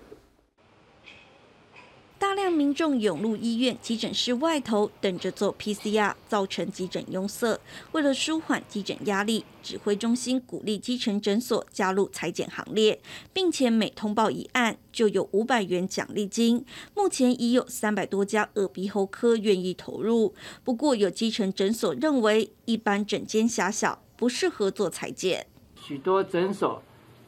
[2.18, 7.58] 大量民众涌入医院急诊室外头等着做 PCR，造成急诊拥塞。
[7.92, 13.00] 为了舒缓急诊压力，指挥中心鼓励基层诊所加入裁剪行列，
[13.32, 16.62] 并且每通报一案就有五百元奖励金。
[16.94, 25.46] 目前已有三百多家耳鼻喉科愿意投入，不过有基层诊所认为一般诊间狭小，不适合做裁剪。
[25.74, 26.80] 许多诊所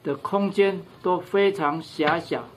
[0.04, 2.48] 的空间都非常狭小，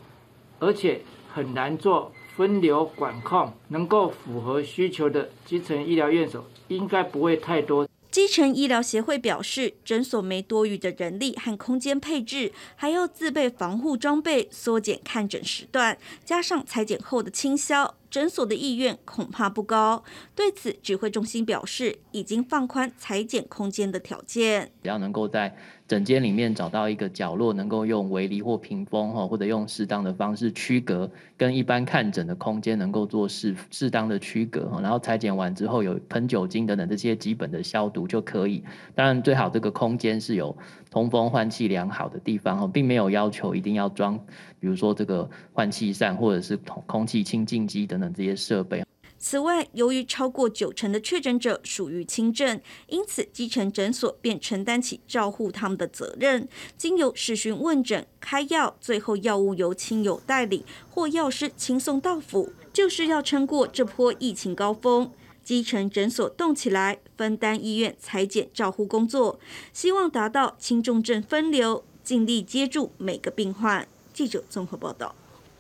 [0.60, 1.02] 而且
[1.34, 2.12] 很难做。
[2.36, 7.88] 分流管控能够符合需求的基层医疗院所应该不会太多。
[8.12, 17.96] 基层医疗协会表示，诊所没多余的人力和空间配置，还要自备防护装备，缩减看诊时段，加上裁剪后的清消。
[18.16, 20.02] 诊所的意愿恐怕不高。
[20.34, 25.54] 对此，指挥中心表示，已经放宽裁剪空间的条件，只要能够在
[25.86, 34.80] 诊间里面找到一个角落，能够用围篱或屏风哈，或者用适当的方式区隔，跟一般看诊的空间能够做适适当的区隔。
[34.82, 38.64] 然后裁剪完之后有喷酒精等等这些基本的消毒就可以。
[38.96, 40.56] 当然，最好这个空间是有
[40.90, 44.18] 通风换气良好的地方哈，并没有要求一定要装，
[44.66, 48.12] 比如说这个换气扇或者是空空气清净机等等。
[48.16, 48.84] 这些设备。
[49.20, 65.12] 此外，由于超过九成的确诊者属于轻症，因此基层诊所便承担起照护他们的责任，经由视讯问诊、开药，最后药物由亲友代理或药师亲送到府，就是要撑过这波疫情高峰。
[65.44, 69.40] 基层诊所动起来，分担医院裁剪照护工作，
[69.72, 73.88] 希望达到轻重症分流，尽力接住每个病患。
[74.16, 75.14] 记者综合报道。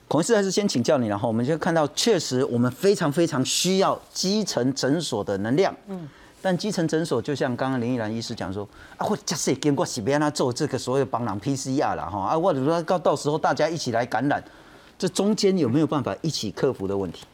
[0.07, 5.75] 孔医师还是先请教你，然后我们就看到，确实我们非常非常需要基层诊所的能量。
[5.87, 6.07] 嗯，
[6.41, 8.65] 但基层诊所就像刚刚林依兰医师讲说，
[8.95, 14.41] 啊，或假设经过是别让他做这个所有帮人 PCR 了哈，啊，或者说到到时候大家一起来感染，
[14.97, 17.25] 这中间有没有办法一起克服的问题？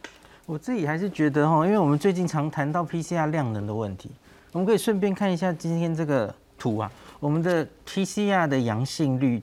[0.48, 4.10] 我自己还是觉得哈，因为我们最近常谈到 PCR 量能的问题，
[4.54, 9.40] 我们可以顺便看一下今天这个图啊，我们的 PCR 的阳性率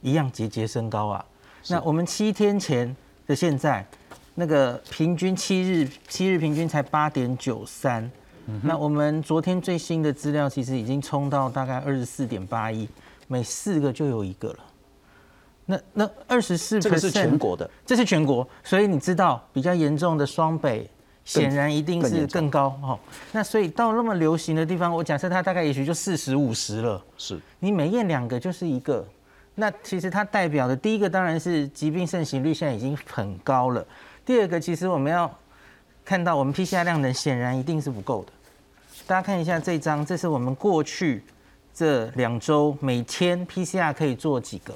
[0.00, 1.24] 一样节节升高啊。
[1.68, 3.84] 那我们七天前的现在，
[4.34, 8.10] 那个平均七日七日平均才八点九三，
[8.62, 12.88] 那我们昨天最新的资料其实已经冲到大概二十四点八一，
[13.28, 14.58] 每四个就有一个了。
[15.66, 20.88] 那那二十四，这个是全国的，这是全国，所以你知道比较严重的双北
[21.26, 22.98] 显然一定是更高哦。
[23.32, 29.06] 那所以到那么流行的地方，我假设它大概也许就四十五十了，是你每验两个就是一个。
[29.54, 33.84] 那其实它代表的第一个当然是疾病盛行率现在已经很高了。
[34.24, 35.30] 第二个，其实我们要
[36.04, 38.32] 看到我们 PCR 量能显然一定是不够的。
[39.06, 41.22] 大家看一下这张，这是我们过去
[41.74, 44.72] 这两周每天 PCR 可以做几个。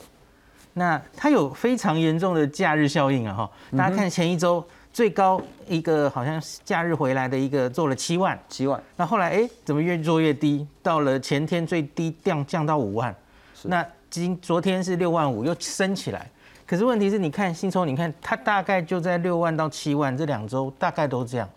[0.73, 3.33] 那它有非常严重的假日效应啊！
[3.33, 8.83] 哈，大家看前一周最高一个好像假日回来的一个做了七万，七万。
[8.97, 10.67] 那后来哎，怎么越做越低？
[10.83, 13.15] 到了前天最低降降到五万。
[13.63, 16.31] 那今昨天是六万五，又升起来。
[16.64, 21.50] 可是问题是，你看新聪，你看它大概就在六万到七万，这两周大概都这样。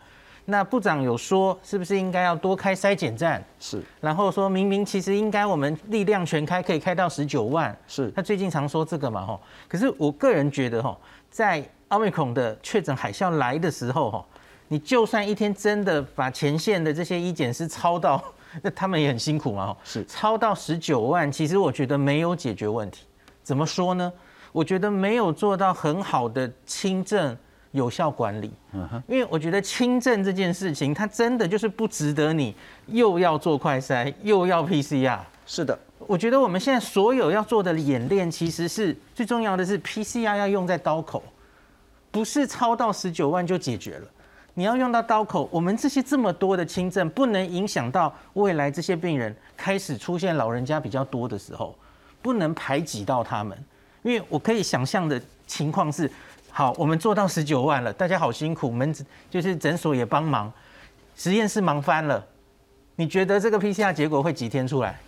[0.46, 3.44] 那部长有说，是不是应该要多开筛检站？
[3.60, 3.80] 是。
[4.02, 7.78] 然后说明明其实应该我们力量全开，可以开到十九万。
[7.88, 8.10] 是。
[8.16, 9.40] 他最近常说这个嘛，吼。
[9.68, 14.26] 可是我个人觉得，吼，在奥密克戎的确诊海啸来的时候，吼，
[14.68, 18.20] 你就算一天真的把前线的这些医检师超到。
[18.62, 23.06] 那他们也很辛苦嘛，是超到十九万，其实我觉得没有解决问题。
[23.44, 24.12] 怎么说呢？
[24.52, 27.38] 我觉得没有做到很好的轻症
[27.72, 28.52] 有效管理。
[28.74, 32.56] 嗯哼，因为我觉得轻症这件事情，它真的就是不值得你
[32.88, 35.20] 又要做快筛，又要 PCR。
[35.46, 41.24] 是的，我觉得我们现在所有要做的演练，其实是最重要的是 PCR 要用在刀口，
[42.10, 44.08] 不是超到十九万就解决了。
[44.58, 51.78] 你要用到刀口，我们这些这么多的轻症，不能影响到未来这些病人开始出现老人家比较多的时候，
[52.24, 53.56] 不能排挤到他们。
[54.02, 56.12] 因为我可以想象的情况是，
[56.50, 58.92] 好，我们做到十九万了，大家好辛苦，门
[59.30, 60.52] 就是诊所也帮忙，
[61.16, 62.26] 实验室忙翻了。
[62.96, 65.00] 你觉得这个 PCR 结果会几天出来？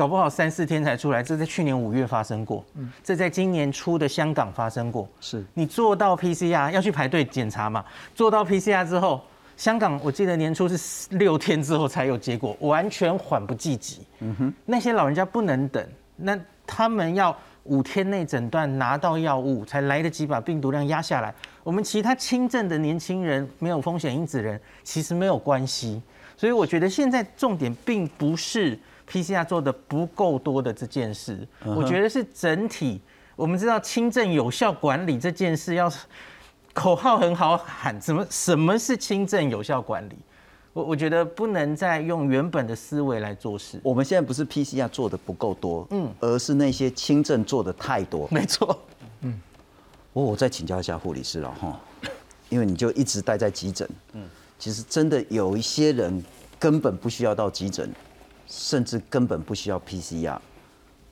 [0.00, 5.06] 搞不好三四天才出来，这在去年五月发生过，嗯这在今年初的香港发生过。
[5.20, 7.84] 是你做到 PCR 要去排队检查嘛？
[8.14, 9.20] 做到 PCR 之后，
[9.58, 13.98] 香港我记得年初是六天之后才有结果，完全缓不济急。
[14.20, 15.86] 嗯哼，那些老人家不能等，
[16.16, 16.34] 那
[16.66, 21.34] 他们要五天内诊断拿到药物，才来得及把病毒量压下来。
[21.62, 26.00] 我们其他轻症的年轻人、没有风险因子人，其实没有关系。
[26.38, 28.78] 所以我觉得现在重点并不是。
[29.10, 33.00] PCR 做的不够多的这件事，我觉得是整体。
[33.34, 35.90] 我们知道轻症有效管理这件事，要
[36.72, 40.16] 口号很好喊，什么什么是轻症有效管理？
[40.72, 43.80] 我我觉得不能再用原本的思维来做事。
[43.82, 48.28] 我们现在不是 PCR 做的不够多，嗯，而是那些轻症做的太多。
[48.30, 48.78] 没错，
[49.22, 49.40] 嗯。
[50.12, 51.80] 我我再请教一下护理师了哈，
[52.48, 54.22] 因为你就一直待在急诊，嗯，
[54.58, 56.22] 其实真的有一些人
[56.58, 57.90] 根本不需要到急诊。
[58.50, 60.36] 甚至根本不需要 PCR，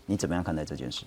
[0.06, 1.04] 你怎么样看待这件事？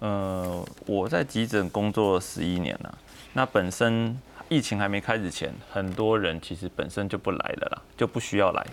[0.00, 2.98] 呃，我在急诊工作十一年了，
[3.32, 8.66] 那本身疫情还没开始前，很多人其实本身就不来了啦，就不需要来。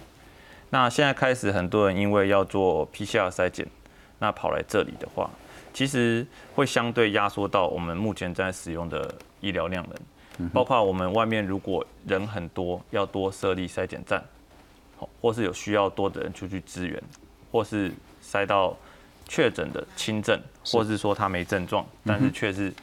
[0.71, 3.67] 那现在开始，很多人因为要做 PCR 筛检，
[4.17, 5.29] 那跑来这里的话，
[5.71, 6.25] 其实
[6.55, 14.23] 会相对压缩到我们目前在使用的医疗量能，包括我们外面如果人很多，要多设立筛检站，
[15.21, 17.01] 或是有需要多的人出去支援，
[17.51, 17.91] 或是
[18.21, 18.75] 塞到
[19.27, 22.73] 确诊的轻症，或是说他没症状，但是却是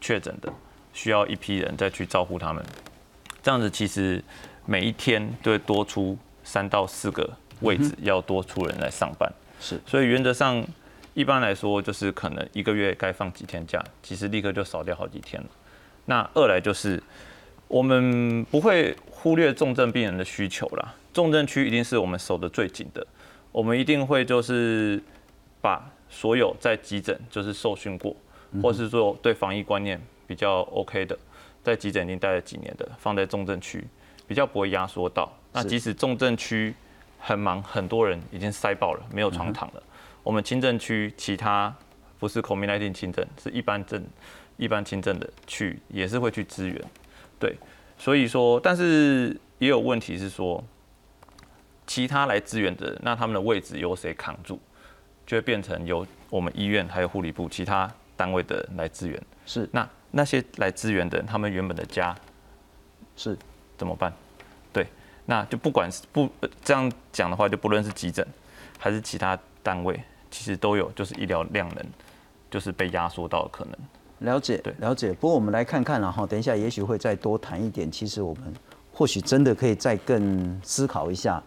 [0.00, 0.52] 确诊的，
[0.92, 2.64] 需要一批人再去照顾他们，
[3.42, 4.22] 这样子其实
[4.64, 6.18] 每一天都会多出。
[6.44, 7.30] 三到四个
[7.60, 10.60] 位置要多出人来上班，是，所以原则上
[11.14, 15.48] 一般来说就是可能一个月该放几天假，其实立刻就少掉好几天了。
[16.06, 17.00] 那二来就是
[17.72, 23.04] 我们不会忽略重症病人的需求啦，重症区一定是我们守得最紧的，
[23.50, 25.02] 我们一定会就是
[25.62, 28.14] 把所有在急诊就是受训过，
[28.62, 31.18] 或是说对防疫观念比较 OK 的，
[31.64, 33.82] 在急诊已经待了几年的，放在重症区，
[34.28, 35.32] 比较不会压缩到。
[35.54, 36.74] 那即使重症区
[37.18, 39.82] 很忙，很多人已经塞爆了，没有床躺了。
[40.22, 41.74] 我们轻症区其他
[42.18, 44.04] 不是 COVID-19 轻症，是一般症、
[44.58, 46.78] 一般轻症的去也是会去支援。
[47.42, 47.58] 对，
[47.98, 50.62] 所以说，但是也有问题是说，
[51.88, 54.60] 其他来支援的，那他们的位置由谁扛住，
[55.26, 59.20] 就会变成由我们医院还有护理部其他单位的人来支援。
[59.44, 62.16] 是，那那些来支援的人，他们原本的家
[63.16, 63.36] 是
[63.76, 64.12] 怎么办？
[64.72, 64.86] 对
[65.26, 66.30] 那就不管是不
[66.62, 68.24] 这样讲的话，就不论是急诊
[68.78, 71.84] 还是其他单位，其实都有就是医疗量能
[72.48, 73.74] 就是被压缩到的可能。
[74.22, 75.12] 了解，对，了解。
[75.12, 77.90] 不过我们来看看，然后等一下也许会再多谈一点。
[77.90, 78.44] 其实我们
[78.92, 81.42] 或许真的可以再更思考一下，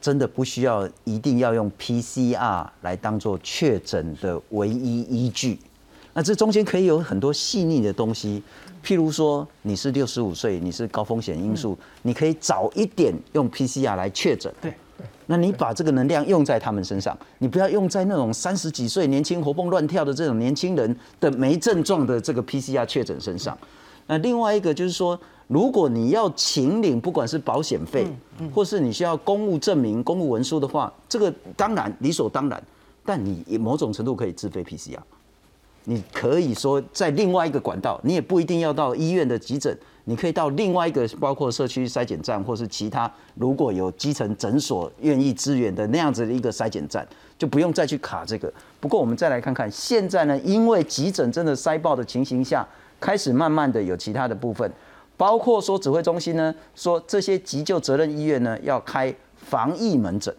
[0.00, 5.58] 真的不需要一定要用 PCR 来当做确诊的唯一依据。
[6.12, 8.42] 那这中间可以有很多细腻的东西。
[8.82, 14.52] 譬如说，你是六十五岁，你是高风险因素，你可以早一点用 PCR 来确诊。
[14.60, 14.72] 对，
[15.26, 23.56] 那你把这个能量用在他们身上，你不要用在那种三十几岁年轻活蹦乱跳的这种年轻人的没症状的这个 PCR 确诊身上。
[24.06, 25.18] 那另外一个就是说，
[25.48, 28.06] 如果你要请领，不管是保险费，
[28.54, 32.62] 或是你需要公务证明、公务文书的话，这个当然理所当然，
[33.04, 34.98] 但你某种程度可以自费 PCR。
[35.88, 47.06] 你可以说在另外一个管道，你也不一定要到医院的急诊，你可以到另外一个包括社区筛检站，或是其他如果有基层诊所愿意支援的那样子的一个筛检站，
[47.38, 48.52] 就不用再去卡这个。
[48.80, 52.66] 不过我们再来看看，现在呢，因为急诊真的塞爆的情形下，
[52.98, 54.68] 开始慢慢的有其他的部分，
[55.16, 60.34] 包括说指挥中心呢说这些急救责任医院呢要开防疫门诊，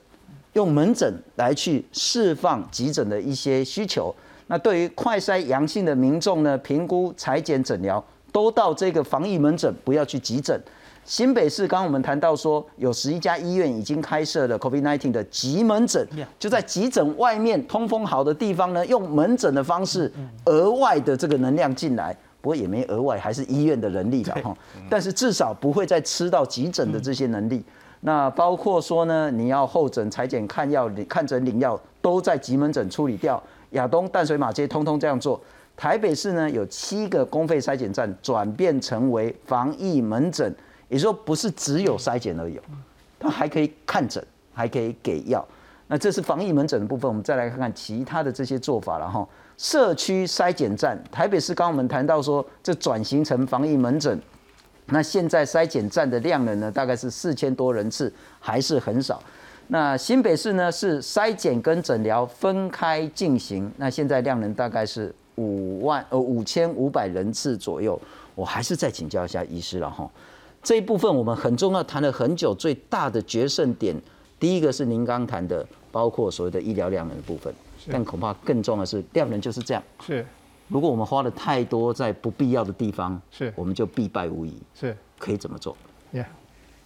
[0.52, 4.14] 用门诊来去释放急诊的一些需求。
[4.48, 10.60] 那对于快筛阳性的民众呢，评估、裁剪、诊疗都到这个防疫门诊，不要去急诊。
[11.04, 16.06] 新北市刚刚我们谈到说，有十一家医院已经开设了 COVID-19 的急门诊，
[16.38, 20.12] 就在急诊外面通风好的地方呢，用门诊的方式
[20.46, 24.54] 额外的这个能量进来，不过也没额外，还是医院的人力的哈。
[24.90, 27.64] 但是至少不会再吃到急诊的这些能力。
[28.02, 33.42] 那包括说呢，你要候诊、裁剪、看药、看诊、领药，都在急门诊处理掉。
[33.72, 35.40] 亚东、淡水、马街通通这样做。
[35.76, 40.56] 台北市呢有七个公费筛检站转变成为防疫门诊，
[40.90, 42.60] 也说不是只有筛检而已，
[43.20, 45.46] 它还可以看诊，还可以给药。
[45.88, 49.28] 那这是防疫门诊的部分，我们再来看看其他的这些做法了哈。
[49.58, 54.20] 社区筛检站，台北市刚我们谈到说这转型成防疫门诊，
[54.88, 59.22] 那现在筛检站的量呢大概是四千多人次，还是很少。
[59.70, 68.00] 那新北市呢是筛检跟诊疗分开进行，那现在量能大概是五万呃五千五百人次左右。
[68.34, 70.08] 我还是再请教一下医师了哈，
[70.62, 73.96] 这一部分我们很重要，谈了很久，最大的决胜点，
[74.40, 77.52] 第一个是您刚谈的，包括所谓的医疗量能的部分，
[77.92, 79.82] 但恐怕更重要的是量能就是这样。
[80.06, 80.24] 是，
[80.68, 84.54] 如果我们花了太多在不必要的地方，是，我们就必败无疑。
[84.80, 85.76] 是，可以怎么做
[86.14, 86.26] ？Yeah。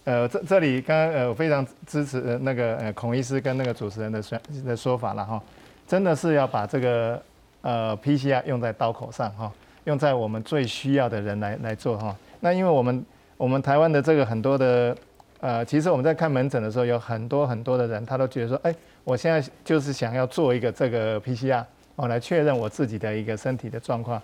[0.04, 4.36] 呃，这这里刚刚呃，我非常支持那个呃孔医师跟那个主持人的说
[4.66, 5.40] 的说法了哈，
[5.86, 7.22] 真的是要把这个
[7.60, 9.52] 呃 PCR 用在刀口上哈，
[9.84, 12.16] 用在我们最需要的人来来做哈。
[12.40, 13.04] 那因为我们
[13.36, 14.96] 我们台湾的这个很多的
[15.38, 18.74] 呃，其实我们在看门诊的时候，有很多很多的人，他都觉得说，哎，
[19.04, 24.20] 我现在就是想要做一个这个 PCR 哦，来确认我自己的一个身体的状况。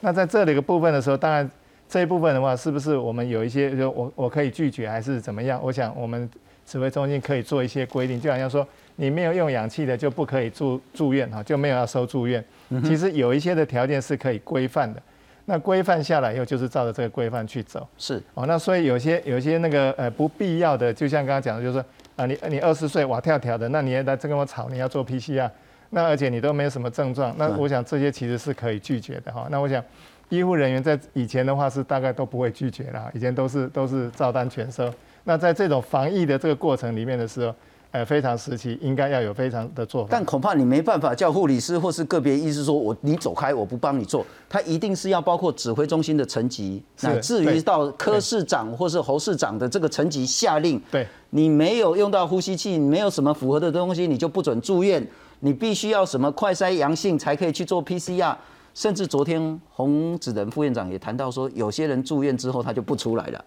[0.00, 1.50] 那在这里个部分的时候，当然。
[1.94, 5.60] 这一部分的话，是不是我们有一些就我我可以拒绝还是怎么样？
[5.62, 6.28] 我想我们
[6.66, 8.66] 指挥中心可以做一些规定，就好像说
[8.96, 12.44] 你没有用氧气的就不可以住住院哈，就没有要收住院。
[12.82, 15.00] 其实有一些的条件是可以规范的，
[15.44, 17.86] 那规范下来以后就是照着这个规范去走。
[17.96, 21.84] 是哦，那所以有些有些那个呃不必要的，就像刚刚讲的，就是说
[22.16, 25.48] 啊，你你二十岁哇跳跳的，那你也来这跟我吵，你要做 PCR，
[25.90, 29.46] 那而且你都没有什么症状，那我想这些其实是可以拒绝的哈。
[29.48, 29.80] 那我想
[30.28, 34.92] 医护人员在以前的话是大概都不会拒绝啦，以前都是都是照单全收。
[35.24, 37.54] 那在这种防疫的这个过程里面的时候。
[37.94, 44.26] 呃，非常时期应该要有非常的做法，但恐怕你没办法叫护理师或是个别医师说，我你走开，我不帮你做。
[44.48, 50.82] 他一定是要包括指挥中心的层级，乃至于到科室长或是侯市长的这个层级下令。
[50.90, 55.06] 对，你没有用到呼吸器，没有什么符合的东西，你就不准住院。
[55.38, 58.34] 你必须要什么快筛阳性才可以去做 PCR。
[58.74, 63.44] 甚至昨天洪子仁副院长也谈到说，有些人住院之后他就不出来了。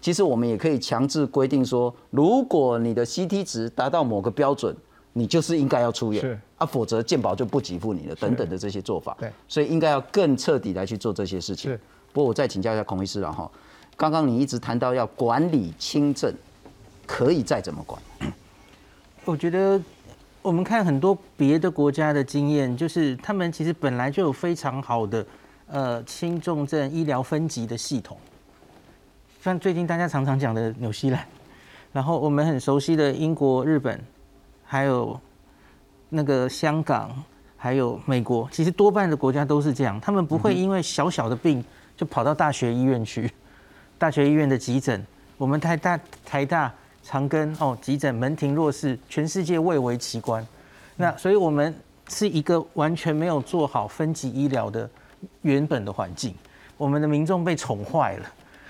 [0.00, 4.74] 其实我们也可以强制规定说，如果你的 CT 值达到某个标准，
[5.12, 9.14] 你就是应该要出院，啊，否则健保就不给付你了，等等的这些做法。
[9.20, 11.78] 对，所以应该要更彻底来去做这些事情。
[12.12, 13.50] 不过我再请教一下孔医师了哈，
[13.96, 16.32] 刚刚你一直谈到要管理轻症，
[17.06, 18.00] 可以再怎么管？
[19.26, 19.78] 我觉得
[20.42, 25.26] 我们看很多别的国家的经验，就是他们其实本来就有非常好的
[25.66, 28.16] 呃轻重症医疗分级的系统。
[29.42, 31.22] 像最近大家常常讲的纽西兰，
[31.92, 34.00] 然后我们很熟悉的英国、日本，
[34.64, 35.18] 还有
[36.08, 37.10] 那个香港，
[37.56, 41.62] 还有美国，其实多半的国家都是这样，他们不会因为小小的病
[41.98, 43.30] 就跑到大学医院去。
[43.98, 46.72] 大学医院的急诊，我们台大、台大、
[47.02, 50.46] 长庚哦，急诊门庭若市，全世界蔚为奇观。
[50.96, 51.74] 那所以我们
[52.08, 54.88] 是一个完全没有做好分级医疗的
[55.42, 56.34] 原本的环境，
[56.76, 58.26] 我们的民众被宠坏了。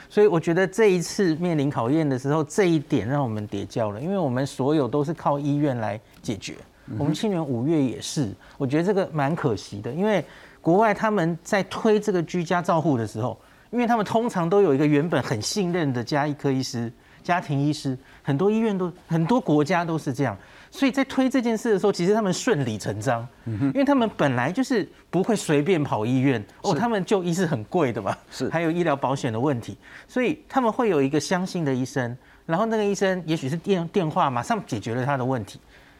[0.09, 6.55] 所以我觉得这一次面临考验的时候，这一点让我们跌跤了，因为我们所有都是靠医院来解决。
[6.99, 8.29] 我们去年五月也是，
[8.59, 10.25] 我觉得这个蛮可惜的，因为
[10.61, 13.39] 国外他们在推这个居家照护的时候，
[13.71, 16.93] 因为他们通常都有一个原本很信任的家医科医师、
[17.23, 20.37] 家庭医师，很多医院都很多国家都是这样。
[20.73, 28.49] 所以在推这件事的时候，其实他们顺理成章，因为他们本来就是不会随便跑医院哦，他们就医是很贵的嘛，是。
[28.51, 32.17] 还有医疗保险的问题，所以他们会有一个相信的医生，
[32.47, 35.59] 然后那个医生也许是电电话马上解决了他的问题，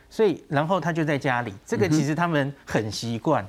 [0.09, 3.45] 所以然后他就在家里，这个其实他们很习惯，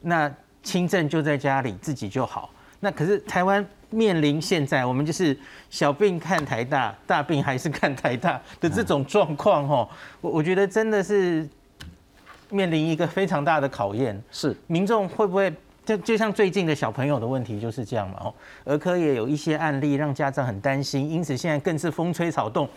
[0.00, 0.28] 那
[0.64, 2.50] 轻症就在家里自己就好，
[2.80, 3.64] 那可是台湾。
[3.94, 5.36] 面临现在我们就是
[5.70, 9.88] 小病看台大，大病还是看台大的这种状况哈，
[10.20, 11.48] 我我觉得真的是
[12.50, 14.20] 面临一个非常大的考验。
[14.30, 15.52] 是民众会不会
[15.84, 18.16] 就就像最近的小朋友的问题就是这样嘛？
[18.24, 18.34] 哦，
[18.64, 22.68] 儿科也有一些案例让家长很担心，因此现在更是风吹草动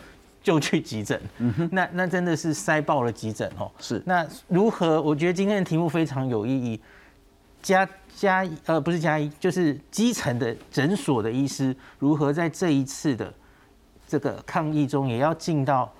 [0.43, 1.19] 就去急诊。
[1.39, 3.71] 嗯哼，那那真的是塞爆了急诊哦。
[3.79, 5.01] 是，那如何？
[5.01, 6.79] 我觉得今天的题目非常有意义。
[7.67, 13.33] 加加呃不是加一，就是基层的诊所的医师如何在这一次的
[14.07, 15.91] 这个抗疫中也要尽到，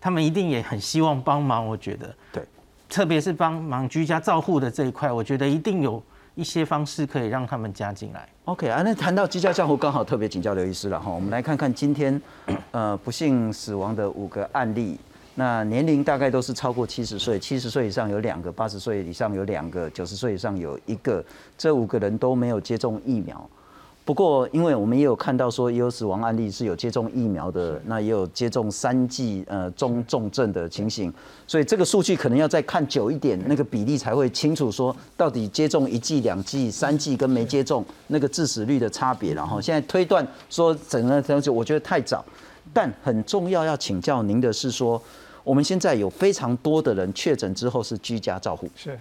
[0.00, 1.64] 他们一定也很希望帮忙。
[1.64, 2.44] 我觉得对，
[2.88, 6.02] 特别是帮忙居家照护的这一块，我觉得一定有
[6.34, 8.28] 一些方式可以让他们加进来。
[8.46, 11.08] OK 啊，那谈到居家照护，刚好特别请教刘医师了哈。
[11.08, 12.20] 我们来看看今天
[12.72, 14.98] 呃不幸死亡的五个案例。
[15.34, 21.24] 那年龄大概都是超过七十岁，七十岁以上有两个，八十岁以上有两个，九十岁以上有一个，
[21.56, 23.48] 这五个人都没有接种疫苗。
[24.04, 31.10] 不过，因为我们也有看到说，也有死亡案例是有接种疫苗的，那也有接种三剂呃中重症的情形，
[31.46, 39.32] 所以这个数据可能要再看久一点，那个比例才会清楚说，到底接种一剂、两剂、三剂跟没接种那个致死率的差别。
[39.32, 42.24] 然后现在推断说整个东西，我觉得太早。
[42.74, 45.00] 但很重要要请教您的是说。
[45.44, 48.98] 我们现在有非常多的人确诊之后是居家照护，是。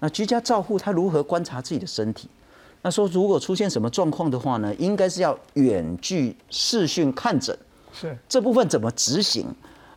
[0.00, 2.28] 那居家照护他如何观察自己的身体？
[2.82, 4.74] 那说如果出现什么状况的话呢？
[4.74, 7.56] 应该是要远距视讯看诊，
[7.92, 8.18] 是。
[8.28, 9.46] 这部分怎么执行？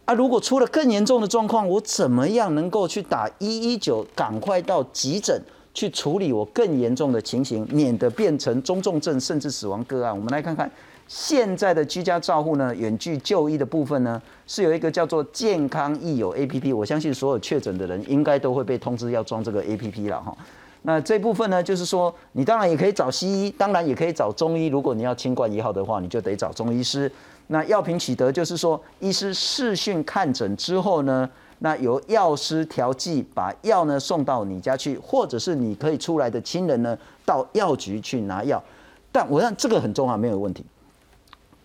[0.05, 5.41] 啊，如果出了更严重的状况，我怎么样能够去打一一九，赶快到急诊
[5.74, 10.16] 去处理我更严重的情形，免得变成中重症甚至死亡个案？
[10.16, 10.72] 我们来看看。
[11.08, 20.36] 现在的居家照护呢，远距就医的部分呢，是有一个叫做健康益友 A P P，我相信所有确诊的人应该都会被通知要装这个 A P P 了哈。
[20.82, 24.68] 那这部分呢，就是说你当然也可以找西医，当然也可以找中医。
[24.68, 27.12] 如果你要清冠一号的话，你就得找中医师。
[27.47, 31.30] 那药品取得就是说，医师视讯看诊之后呢，
[31.60, 38.64] 那由药师调剂，把药呢送到你家去，或者是你可以出来的亲人呢到药局去拿药。
[39.12, 40.66] 但我想这个很重要，没有问题。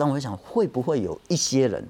[0.01, 1.86] 但我想，会不会有一些人，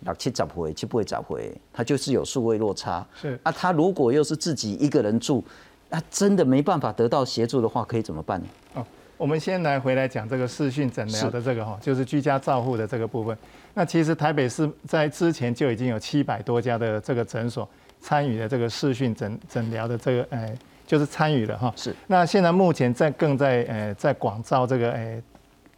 [0.00, 3.02] 六七十回，七不会找回，他就是有数位落差。
[3.18, 5.42] 是啊，他如果又是自己一个人住，
[5.88, 8.46] 那真的没办法得到协助的话，可以怎么办呢？
[8.74, 8.86] 哦，
[9.16, 13.34] 我们先来回来讲这个视讯诊疗的这个哈，就是居家照护的这个部分。
[13.72, 17.66] 那其实台北市在之前就已经有七百多家的这个诊所
[17.98, 20.54] 参与了这个视讯诊诊疗的这个，哎，
[20.86, 21.72] 就是参与了哈。
[21.74, 21.96] 是。
[22.06, 25.22] 那现在目前在更在呃在广招这个哎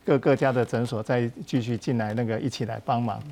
[0.09, 3.23] 各各家的诊所再继续进来那个一起来帮忙。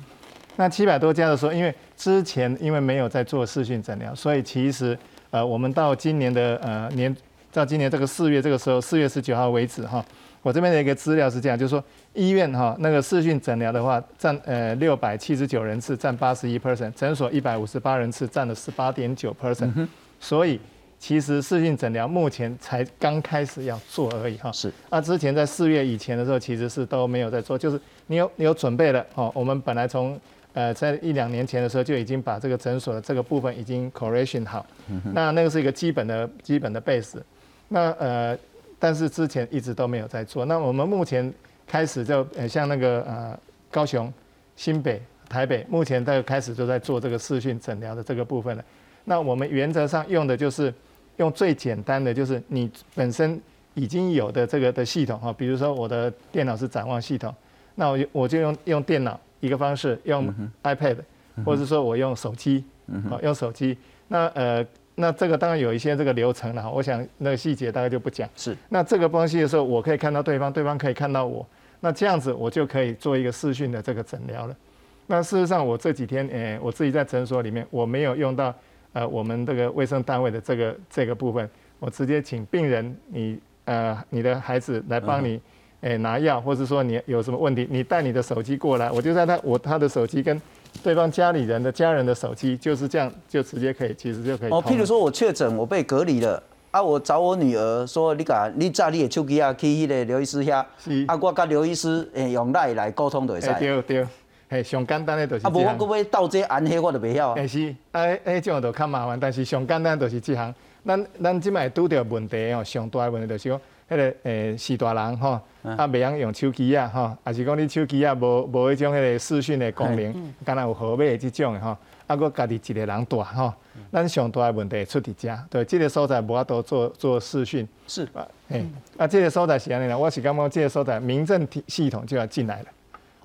[0.57, 4.95] 那七百多家的时候，因为之前因为没有在做视讯诊疗，所以其实
[5.31, 7.15] 呃我们到今年的呃年。
[7.53, 10.05] 到今年这个四月这个时候，四月十九号为止哈，
[10.43, 19.87] 我这边的一个资料是这样，就是说医院哈那个视讯诊疗的话，占呃六百七十九人次，占八十一 percent，诊所一百五十八人次，占了十八点九 percent。
[20.19, 20.59] 所以
[21.07, 24.51] 其实视讯诊疗目前才刚开始要做而已哈。
[24.51, 24.69] 是。
[24.89, 29.31] 那之前在四月以前的时候，其实是都没有在做，就是你有你有准备了哦。
[29.33, 30.19] 我们本来从
[30.51, 34.65] 呃在一两年前的时候就已经把这个诊所的这个部分已经 correction 好，
[35.13, 37.21] 那那个是一个基本的基本的 base。
[37.69, 38.37] 那呃，
[38.77, 40.43] 但是之前一直都没有在做。
[40.43, 41.33] 那我们目前
[41.65, 43.39] 开始就呃，像那个呃，
[43.71, 44.13] 高雄、
[44.57, 48.65] 新北、台北，目前都开始就在做这个视讯诊疗的这个部分了。
[49.05, 50.73] 那我们原则上用的就是
[51.17, 53.39] 用最简单的，就是你本身
[53.73, 57.33] 已经有的这个的系统哈，比如说我的电脑是展望系统，
[57.75, 60.97] 那我我就用用电脑一个方式，用 iPad，
[61.45, 62.63] 或者说我用手机，
[63.09, 63.77] 好用手机。
[64.07, 64.65] 那呃。
[64.99, 68.27] 那这个当然有一些这个流程了，我想那个细节大概就不讲。
[68.35, 68.57] 是。
[68.67, 71.45] 那这个东西的时候，我可以看到对方，对方可以看到我，
[71.81, 74.57] 那这样子我就可以做一个视讯的这个诊疗了。
[75.05, 78.51] 那事实上，我这几天，诶，我自己在诊所里面，我没有用到
[78.97, 85.39] 呃我们这个卫生单位的这个这个部分，我直接请病人，你呃你的孩子来帮你，
[85.81, 90.41] 诶拿药，或者说你有什么问题，你带你的手机过来，我就在他我他的手机跟。
[90.83, 94.51] 对方家里人的家人的手机就是这样，就直接可以，其实就可以。
[94.51, 96.41] 哦，譬如说我确诊，我被隔离了
[96.71, 100.63] 啊，我找我女儿说，你甲你炸你的手机啊，去迄个刘医师遐，
[101.07, 103.47] 啊，我甲刘医师诶用赖来沟通就会使。
[103.53, 104.05] 对对，
[104.49, 105.45] 嘿，上简单的就是。
[105.45, 107.35] 啊，无我搁要倒这安黑我都袂晓啊。
[107.35, 110.53] 诶是，啊，诶，这种就较麻烦，但是上简单就是这项。
[110.85, 113.59] 咱咱即摆拄着问题哦，上大问题就是讲。
[113.89, 121.69] 迄个诶，四大人吼，啊，袂晓用手机啊，吼，还是讲你手机啊，无无迄种迄个视讯的功能，敢若有号码即种的吼，
[122.05, 123.53] 啊，佫家己一个人带吼，
[123.89, 128.65] 咱上大的问题出伫遮，对，即个所在无法度做做视讯，是啊，嘿，
[128.97, 132.65] 啊，即个所在是安尼啦，我是感觉即个所在民政体系统就要进来了，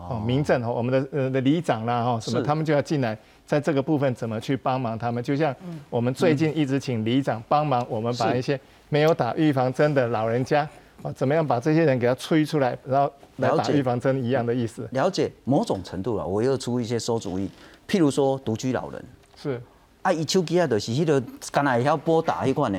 [0.08, 5.22] 哦，民政哦，我们的呃的里长啦，哈，什么他们就要进来，在这个部分怎么去帮忙他们？
[5.22, 5.54] 就像
[5.88, 8.58] 我们最近一直请里长帮忙，我们把一些。
[8.88, 10.68] 没有打预防针的老人家
[11.02, 14.86] 啊，怎么样把这些人给他催出来，然后来打预防针一样的意思。
[14.90, 17.48] 了解某种程度了，我又出一些馊主意，
[17.88, 19.02] 譬如说独居老人
[19.34, 19.58] 是
[20.02, 21.18] 啊，伊手机啊，就是迄个
[21.50, 22.78] 刚才会晓拨打迄款呢，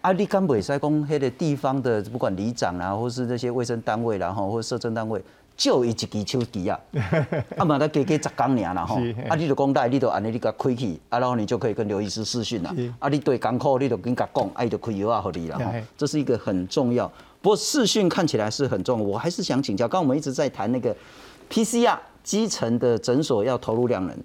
[0.00, 5.20] 啊，你敢袂使讲迄个地方的不管里长啊，或是这些卫生单位然后或社政单位。
[5.58, 6.78] 就伊一支手机啊，
[7.58, 8.94] 啊嘛得加加十工尔啦吼，
[9.28, 15.64] 啊你就讲带，你就安尼你甲开去，啊然后你就可以跟刘医师视讯啦，啊你对港口你就跟甲讲，啊伊就开药啊互你啦吼，
[15.96, 17.10] 这是一个很重要。
[17.42, 20.94] 不过视讯看起来是很重要，我还是想请教，刚我们一直在谈那个
[21.50, 24.16] PCR 基层的诊所要投入两人，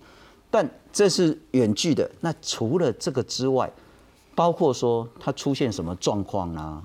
[0.51, 3.67] 但这是远距的，那除了这个之外，
[4.36, 6.84] 包括说他出现什么状况啊，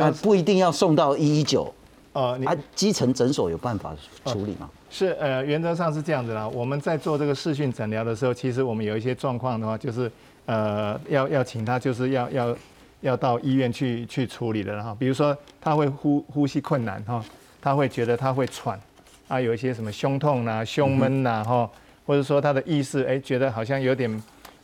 [0.00, 1.70] 啊不一定要送到一一九。
[2.18, 3.94] 哦，啊，基层诊所有办法
[4.24, 4.68] 处理吗？
[4.90, 6.48] 是，呃，原则上是这样子啦。
[6.48, 10.10] 我们在做这个视讯诊疗的时候，其实我们有一些状况的话，就是
[10.44, 12.56] 呃，要要请他，就是要要
[13.02, 14.96] 要到医院去去处理的哈。
[14.98, 17.24] 比如说他会呼呼吸困难哈，
[17.62, 18.76] 他会觉得他会喘，
[19.28, 21.70] 啊，有一些什么胸痛呐、胸闷呐哈，
[22.04, 24.10] 或者说他的意识哎觉得好像有点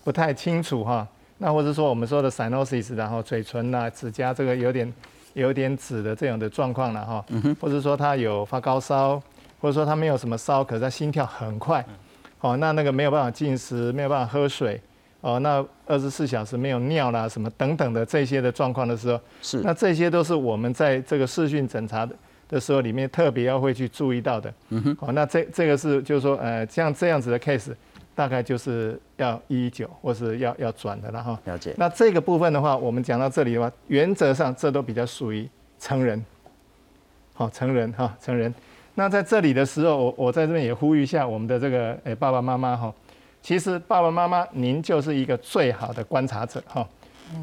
[0.03, 1.07] 不太清楚哈。
[1.39, 4.93] 那或者说我们说的然后嘴唇呐、指甲这个有点。
[5.35, 7.25] 有点紫的这样的状况了哈，
[7.61, 9.23] 或者说他有发高烧，
[9.61, 11.85] 或者说他没有什么烧，可是他心跳很快，
[12.41, 14.81] 哦，那那个没有办法进食，没有办法喝水，
[15.21, 22.17] 哦，那二十四小时没有尿啦，什么等等的这些的状况的时候，是，那这些都是我们在这个视讯诊查的
[22.49, 27.73] 的时候里面特别要会去注意到的，嗯哼，哦，那这这个是就是说，呃，像这样子的 case。
[28.15, 31.39] 大概就是要一九，或是要要转的了哈。
[31.45, 31.75] 了解。
[31.77, 35.49] 那这个部分的话，我们讲到这里的话，原则上这都比较属于
[35.79, 36.25] 成人，
[37.35, 38.53] 好，成人哈，成人。
[38.95, 42.95] 那在这里的时候，我我在这边也呼吁一下我们的这个诶爸爸妈妈哈，
[43.43, 46.87] 其实爸爸妈妈您就是一个最好的观察者哈。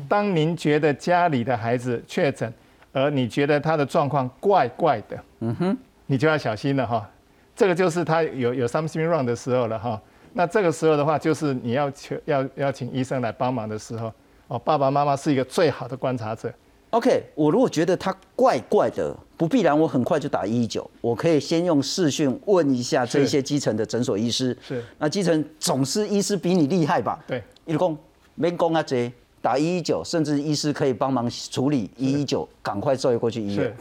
[0.07, 2.53] 当您觉得家里的孩子确诊，
[2.93, 7.09] 而你觉得他的状况怪怪的，嗯哼，你就要小心了哈。
[7.55, 10.01] 这个就是他有有 something wrong 的时候了哈。
[10.33, 14.11] 那这个时候的话，就是你要求要邀请医生来帮忙的时候，
[14.47, 16.51] 哦，爸爸妈妈是一个最好的观察者
[16.91, 24.55] ，OK，我如果觉得他怪怪的，不必然我很快就打一一九，我可以先用视讯问一下这些基层的诊所医师。
[24.61, 27.19] 是，那基层总是医师比你厉害吧？
[27.27, 27.97] 对，一公
[28.35, 29.11] 没工啊，这
[29.41, 33.75] 打一一九，甚至医师可以帮忙处理一一九，赶快送过去医院。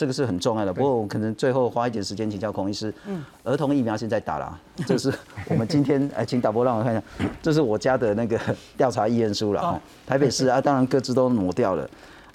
[0.00, 0.72] 这个是很重要的。
[0.72, 2.90] 不过我可能最后花一点时间请教孔医师。
[3.06, 5.12] 嗯，儿童疫苗现在打了， 这是
[5.50, 7.04] 我们今天哎，请导播让我看一下，
[7.42, 8.40] 这是我家的那个
[8.78, 9.78] 调查意愿书了哈。
[10.06, 11.86] 台北市啊，当然各自都挪掉了。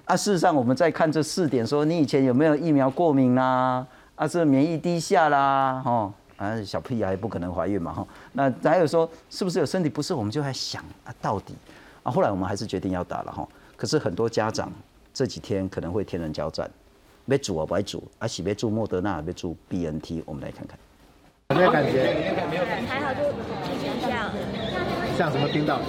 [0.05, 3.83] 啊，事实上我们在看这四点，说你以前有没有疫苗过敏啦？
[4.13, 5.81] 啊，是免疫低下啦？
[5.83, 7.91] 哈，啊，小屁孩不可能怀孕嘛？
[7.91, 10.13] 哈，那还有说是不是有身体不适？
[10.13, 11.55] 我们就在想啊，到底
[12.03, 13.47] 啊，后来我们还是决定要打了哈。
[13.75, 14.71] 可是很多家长
[15.11, 16.69] 这几天可能会天人交战，
[17.27, 20.77] 要煮啊不爱煮，啊是要煮莫德纳，要煮 B N T，我们来看看。
[21.49, 22.33] 有没有感觉？
[22.87, 23.21] 还好，就
[24.01, 24.31] 像
[25.17, 25.79] 像什么冰岛？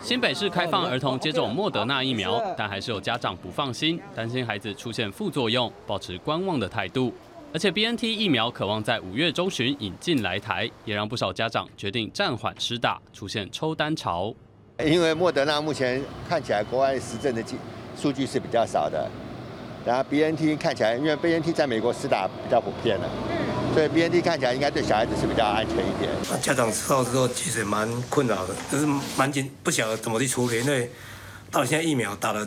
[0.00, 7.12] 新北市开放儿童接种莫德纳疫苗，但还是有家长不放心，担心孩子出现副作用，保持观望的态度。
[7.52, 14.34] 而且 B N T 疫苗渴望在五月中旬引进来台，也让不少家长决定暂缓施打，出现抽单潮。
[14.84, 17.44] 因为莫德纳目前看起来国外实证的
[17.96, 19.08] 数据是比较少的，
[19.84, 23.08] 然后 B N T 看起来，因为 B N T 在美国施打比较普遍了。
[23.74, 26.10] 所以 B N T 看起来应该对小孩子是比较安全一点。
[26.42, 30.90] 家长知道之后其实蛮困扰的，就是蛮紧，不晓得怎么去处理，因为
[31.50, 32.46] 到现在疫苗打了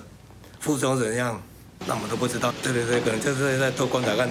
[0.60, 1.42] 副作用怎样，
[1.88, 2.54] 那我们都不知道。
[2.62, 4.30] 对对对，可能就是在多观察看。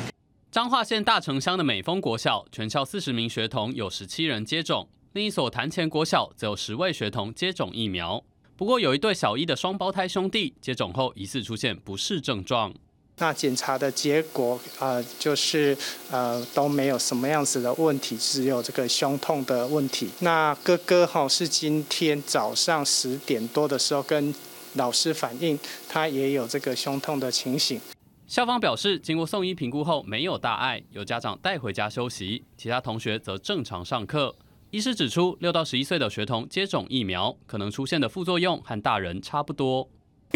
[0.53, 8.23] 彰化县大城乡的美丰国小，全校四十名学童有十七人接种，另一所潭前国小则有十位学童接种疫苗。
[8.57, 12.73] 不过有一对小一的双胞胎兄弟接种后疑似出现不适症状。
[13.19, 15.77] 那检查的结果，呃，就是
[16.11, 20.11] 呃都没有什么样子的问题，只有这个胸痛的问题。
[20.21, 24.35] 那哥哥哈是今天早上十点多的时候跟
[24.75, 25.57] 老师反映，
[25.89, 27.81] 他也有这个胸痛的情形。
[28.27, 34.35] 校方表示，经过送医评估后没有大碍，有家长带回家休息，其他同学则正常上课。
[34.71, 39.89] 医师指出，六到十一岁的学童接种疫苗可能出现的副作用和大人差不多。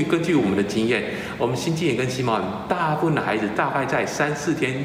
[0.04, 1.04] 根据我们的经验，
[1.38, 4.84] 我们心肌炎跟心毛炎，大部分的孩子大概在三四天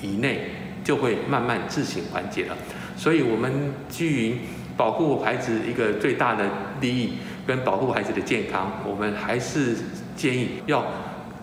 [0.00, 0.50] 以内
[0.84, 2.56] 就会慢慢自行缓解了。
[2.96, 4.38] 所以，我们基于
[4.76, 6.48] 保护孩子一个最大的
[6.80, 7.14] 利益
[7.46, 9.76] 跟保护孩子的健康，我们还是
[10.14, 10.84] 建议要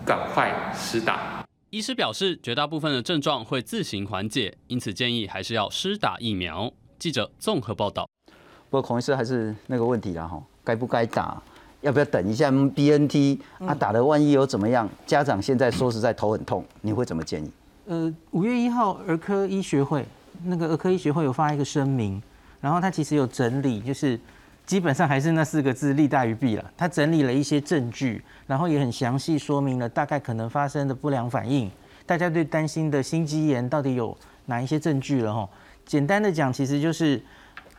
[0.04, 1.44] 赶快施打。
[1.70, 6.72] 医师表示，绝大部分的症状会自行缓解，因此建议还是要施打疫苗。
[6.98, 8.08] 记者综合报道。
[8.68, 11.42] 不过，孔医师还是那个问题啦，哈，该不该打？
[11.80, 13.74] 要不要等一下 B N T 啊？
[13.74, 14.88] 打了万一有怎么样？
[15.06, 17.50] 家长现在说实在头很痛，你会怎么建议？
[17.86, 20.04] 呃，五月一号儿科医学会
[20.44, 22.22] 那个儿科医学会有发一个声明，
[22.60, 24.20] 然后他其实有整理，就是
[24.66, 26.70] 基本上还是那四个字利大于弊了。
[26.76, 31.70] 他整理了一些证据，然后也很详细说明了大概可能发生的不良反应。
[32.04, 34.16] 大家对担心的心肌炎到底有
[34.46, 35.32] 哪一些证据了？
[35.32, 35.48] 哈，
[35.86, 37.20] 简单的讲，其实就是。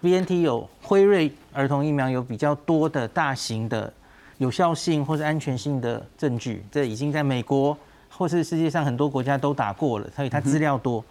[0.02, 3.93] B N T 有辉瑞儿童疫苗有比较多的大型的
[4.39, 7.78] 有效性或是安全性的证据，这已经在美国
[8.10, 11.06] 或是世界上很多国家都打过了，所以它资料多。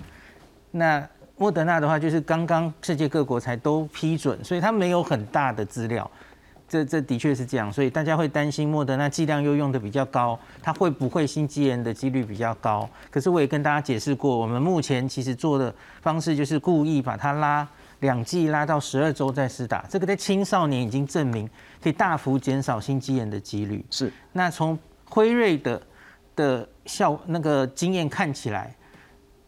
[0.72, 6.10] 那莫德纳的话，就是刚刚世界各国才都批准，所以它没有很大的资料。
[6.68, 12.88] 这这的确是这样，所以大家会担心莫德纳剂量又用的比较高，它会不会心肌炎的几率比较高？
[13.08, 17.68] 可是我也跟大家解释过，我们目前其实做的方式就是故意把它拉。
[18.00, 21.48] 两剂拉到十二周再施打，这个在青少年已经证明
[21.82, 23.84] 可以大幅减少心肌炎的几率。
[23.90, 25.82] 是，那从辉瑞的
[26.34, 28.74] 的效那个经验看起来，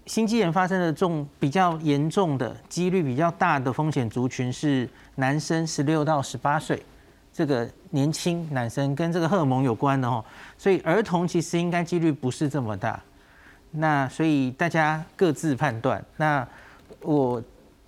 [0.04, 6.82] 心肌炎发生的重比较严重的几率比较大的风险族群是男生十六到十八岁，
[7.32, 10.22] 这个年轻男生跟这个荷尔蒙有关的哦，
[10.58, 13.00] 所以儿童其实应该几率不是这么大。
[13.70, 16.04] 那所以大家各自判断。
[16.18, 16.46] 那
[17.00, 17.42] 我。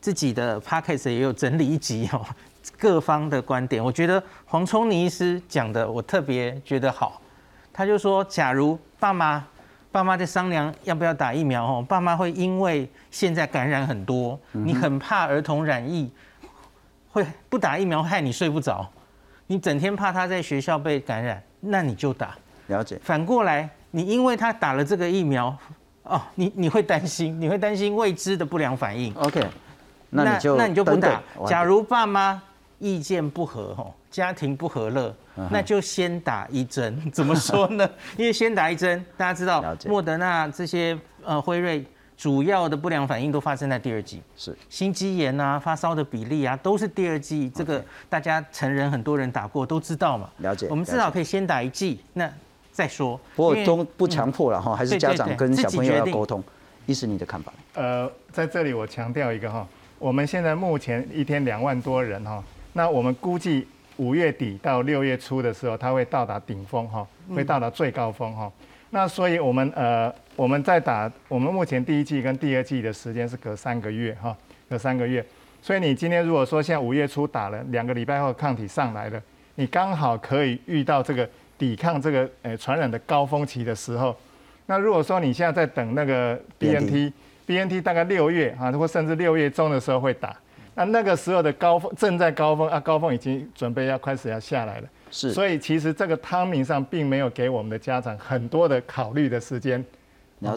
[0.05, 2.21] 自己的 p o c k e t 也有整理一集哦，
[2.79, 7.23] 各方的观点，我觉得黄聪尼医师讲的我特别觉得好，
[7.73, 9.43] 他就说，假如爸妈
[9.91, 16.13] 爸妈在商量要不要打疫苗哦，爸妈会因为现在感染很多，你很怕儿童染疫，
[17.11, 18.87] 会不打疫苗害你睡不着，
[19.47, 22.37] 你整天怕他在学校被感染，那你就打。
[22.67, 23.01] 了解。
[23.03, 25.57] 反过来，你因为他打了这个疫苗，
[26.03, 29.11] 哦，你你会担心，你会担心未知的不良反应。
[29.15, 29.43] OK。
[30.23, 31.21] 那那你就不打。
[31.47, 32.41] 假如爸妈
[32.79, 35.15] 意见不合，吼，家庭不和乐，
[35.51, 37.11] 那就先打一针。
[37.11, 37.89] 怎么说呢？
[38.17, 41.85] 因为先打一针，大家知道，莫德纳这些呃辉瑞
[42.17, 47.51] 主要的不良反应都发生在第二季，是心肌炎啊、发烧的比例啊，都是第二季。
[47.51, 50.31] 这个大家成人很多人打过都知道嘛。
[50.39, 50.69] 了解。
[50.71, 52.31] 我们至少可以先打一剂，那
[52.71, 53.19] 再说。
[53.35, 56.43] 不过都不强迫了哈，还是家长跟小朋友要沟通。
[56.87, 57.53] 医师，你的看法？
[57.75, 59.67] 呃，在这里我强调一个哈，
[60.05, 62.45] 我们现在目前一天两万多人哈，
[62.75, 68.53] 那我们估计五月底到六月初的时候，它会到达顶峰哈，嗯会到达最高峰哈。
[68.91, 74.37] 那所以我们呃，我们在打，我们目前第一季跟第二季的时间是隔三个月哈，
[74.69, 75.25] 隔三个月。
[75.63, 79.19] 所以你今天如果说现在五月初打了，两个礼拜后抗体上来了，
[79.55, 81.27] 你刚好可以遇到这个
[81.57, 84.15] 抵抗这个呃传染的高峰期的时候。
[84.67, 86.39] 那如果说你现在在等那个
[87.47, 90.37] BNT，BNT 大概六月啊，或甚至六月中的时候会打，
[90.75, 94.89] 那那个时候的高峰正在高峰啊，高峰已经准备要开始要下来了。
[95.11, 99.85] 是，所以其实这个汤明上并没有给我们的家长很多的考虑的时间，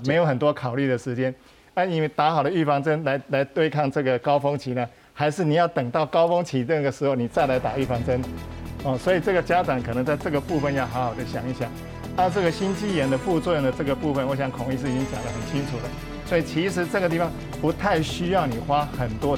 [0.05, 1.33] 没有很多考虑的时间。
[1.73, 8.19] 啊，因为打好了预防针来来对抗这个高峰期呢，还是你要等到高峰期那个时候你再来打预防针？
[8.83, 11.69] 哦，所以这个家长可能在这个部分要好好的想一想。
[12.15, 16.16] 啊，这个心肌炎的副作用的这个部分，我想孔医师已经讲得很清楚了。
[16.27, 19.37] 所以其实这个地方不太需要你花很多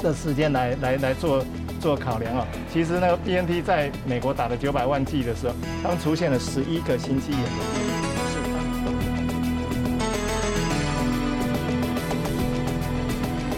[0.00, 1.44] 的时间来来来做
[1.80, 2.46] 做考量啊。
[2.72, 7.99] 其实那个 BNT 在美国打了九百万剂的时候，他们出现了十一个心肌炎的病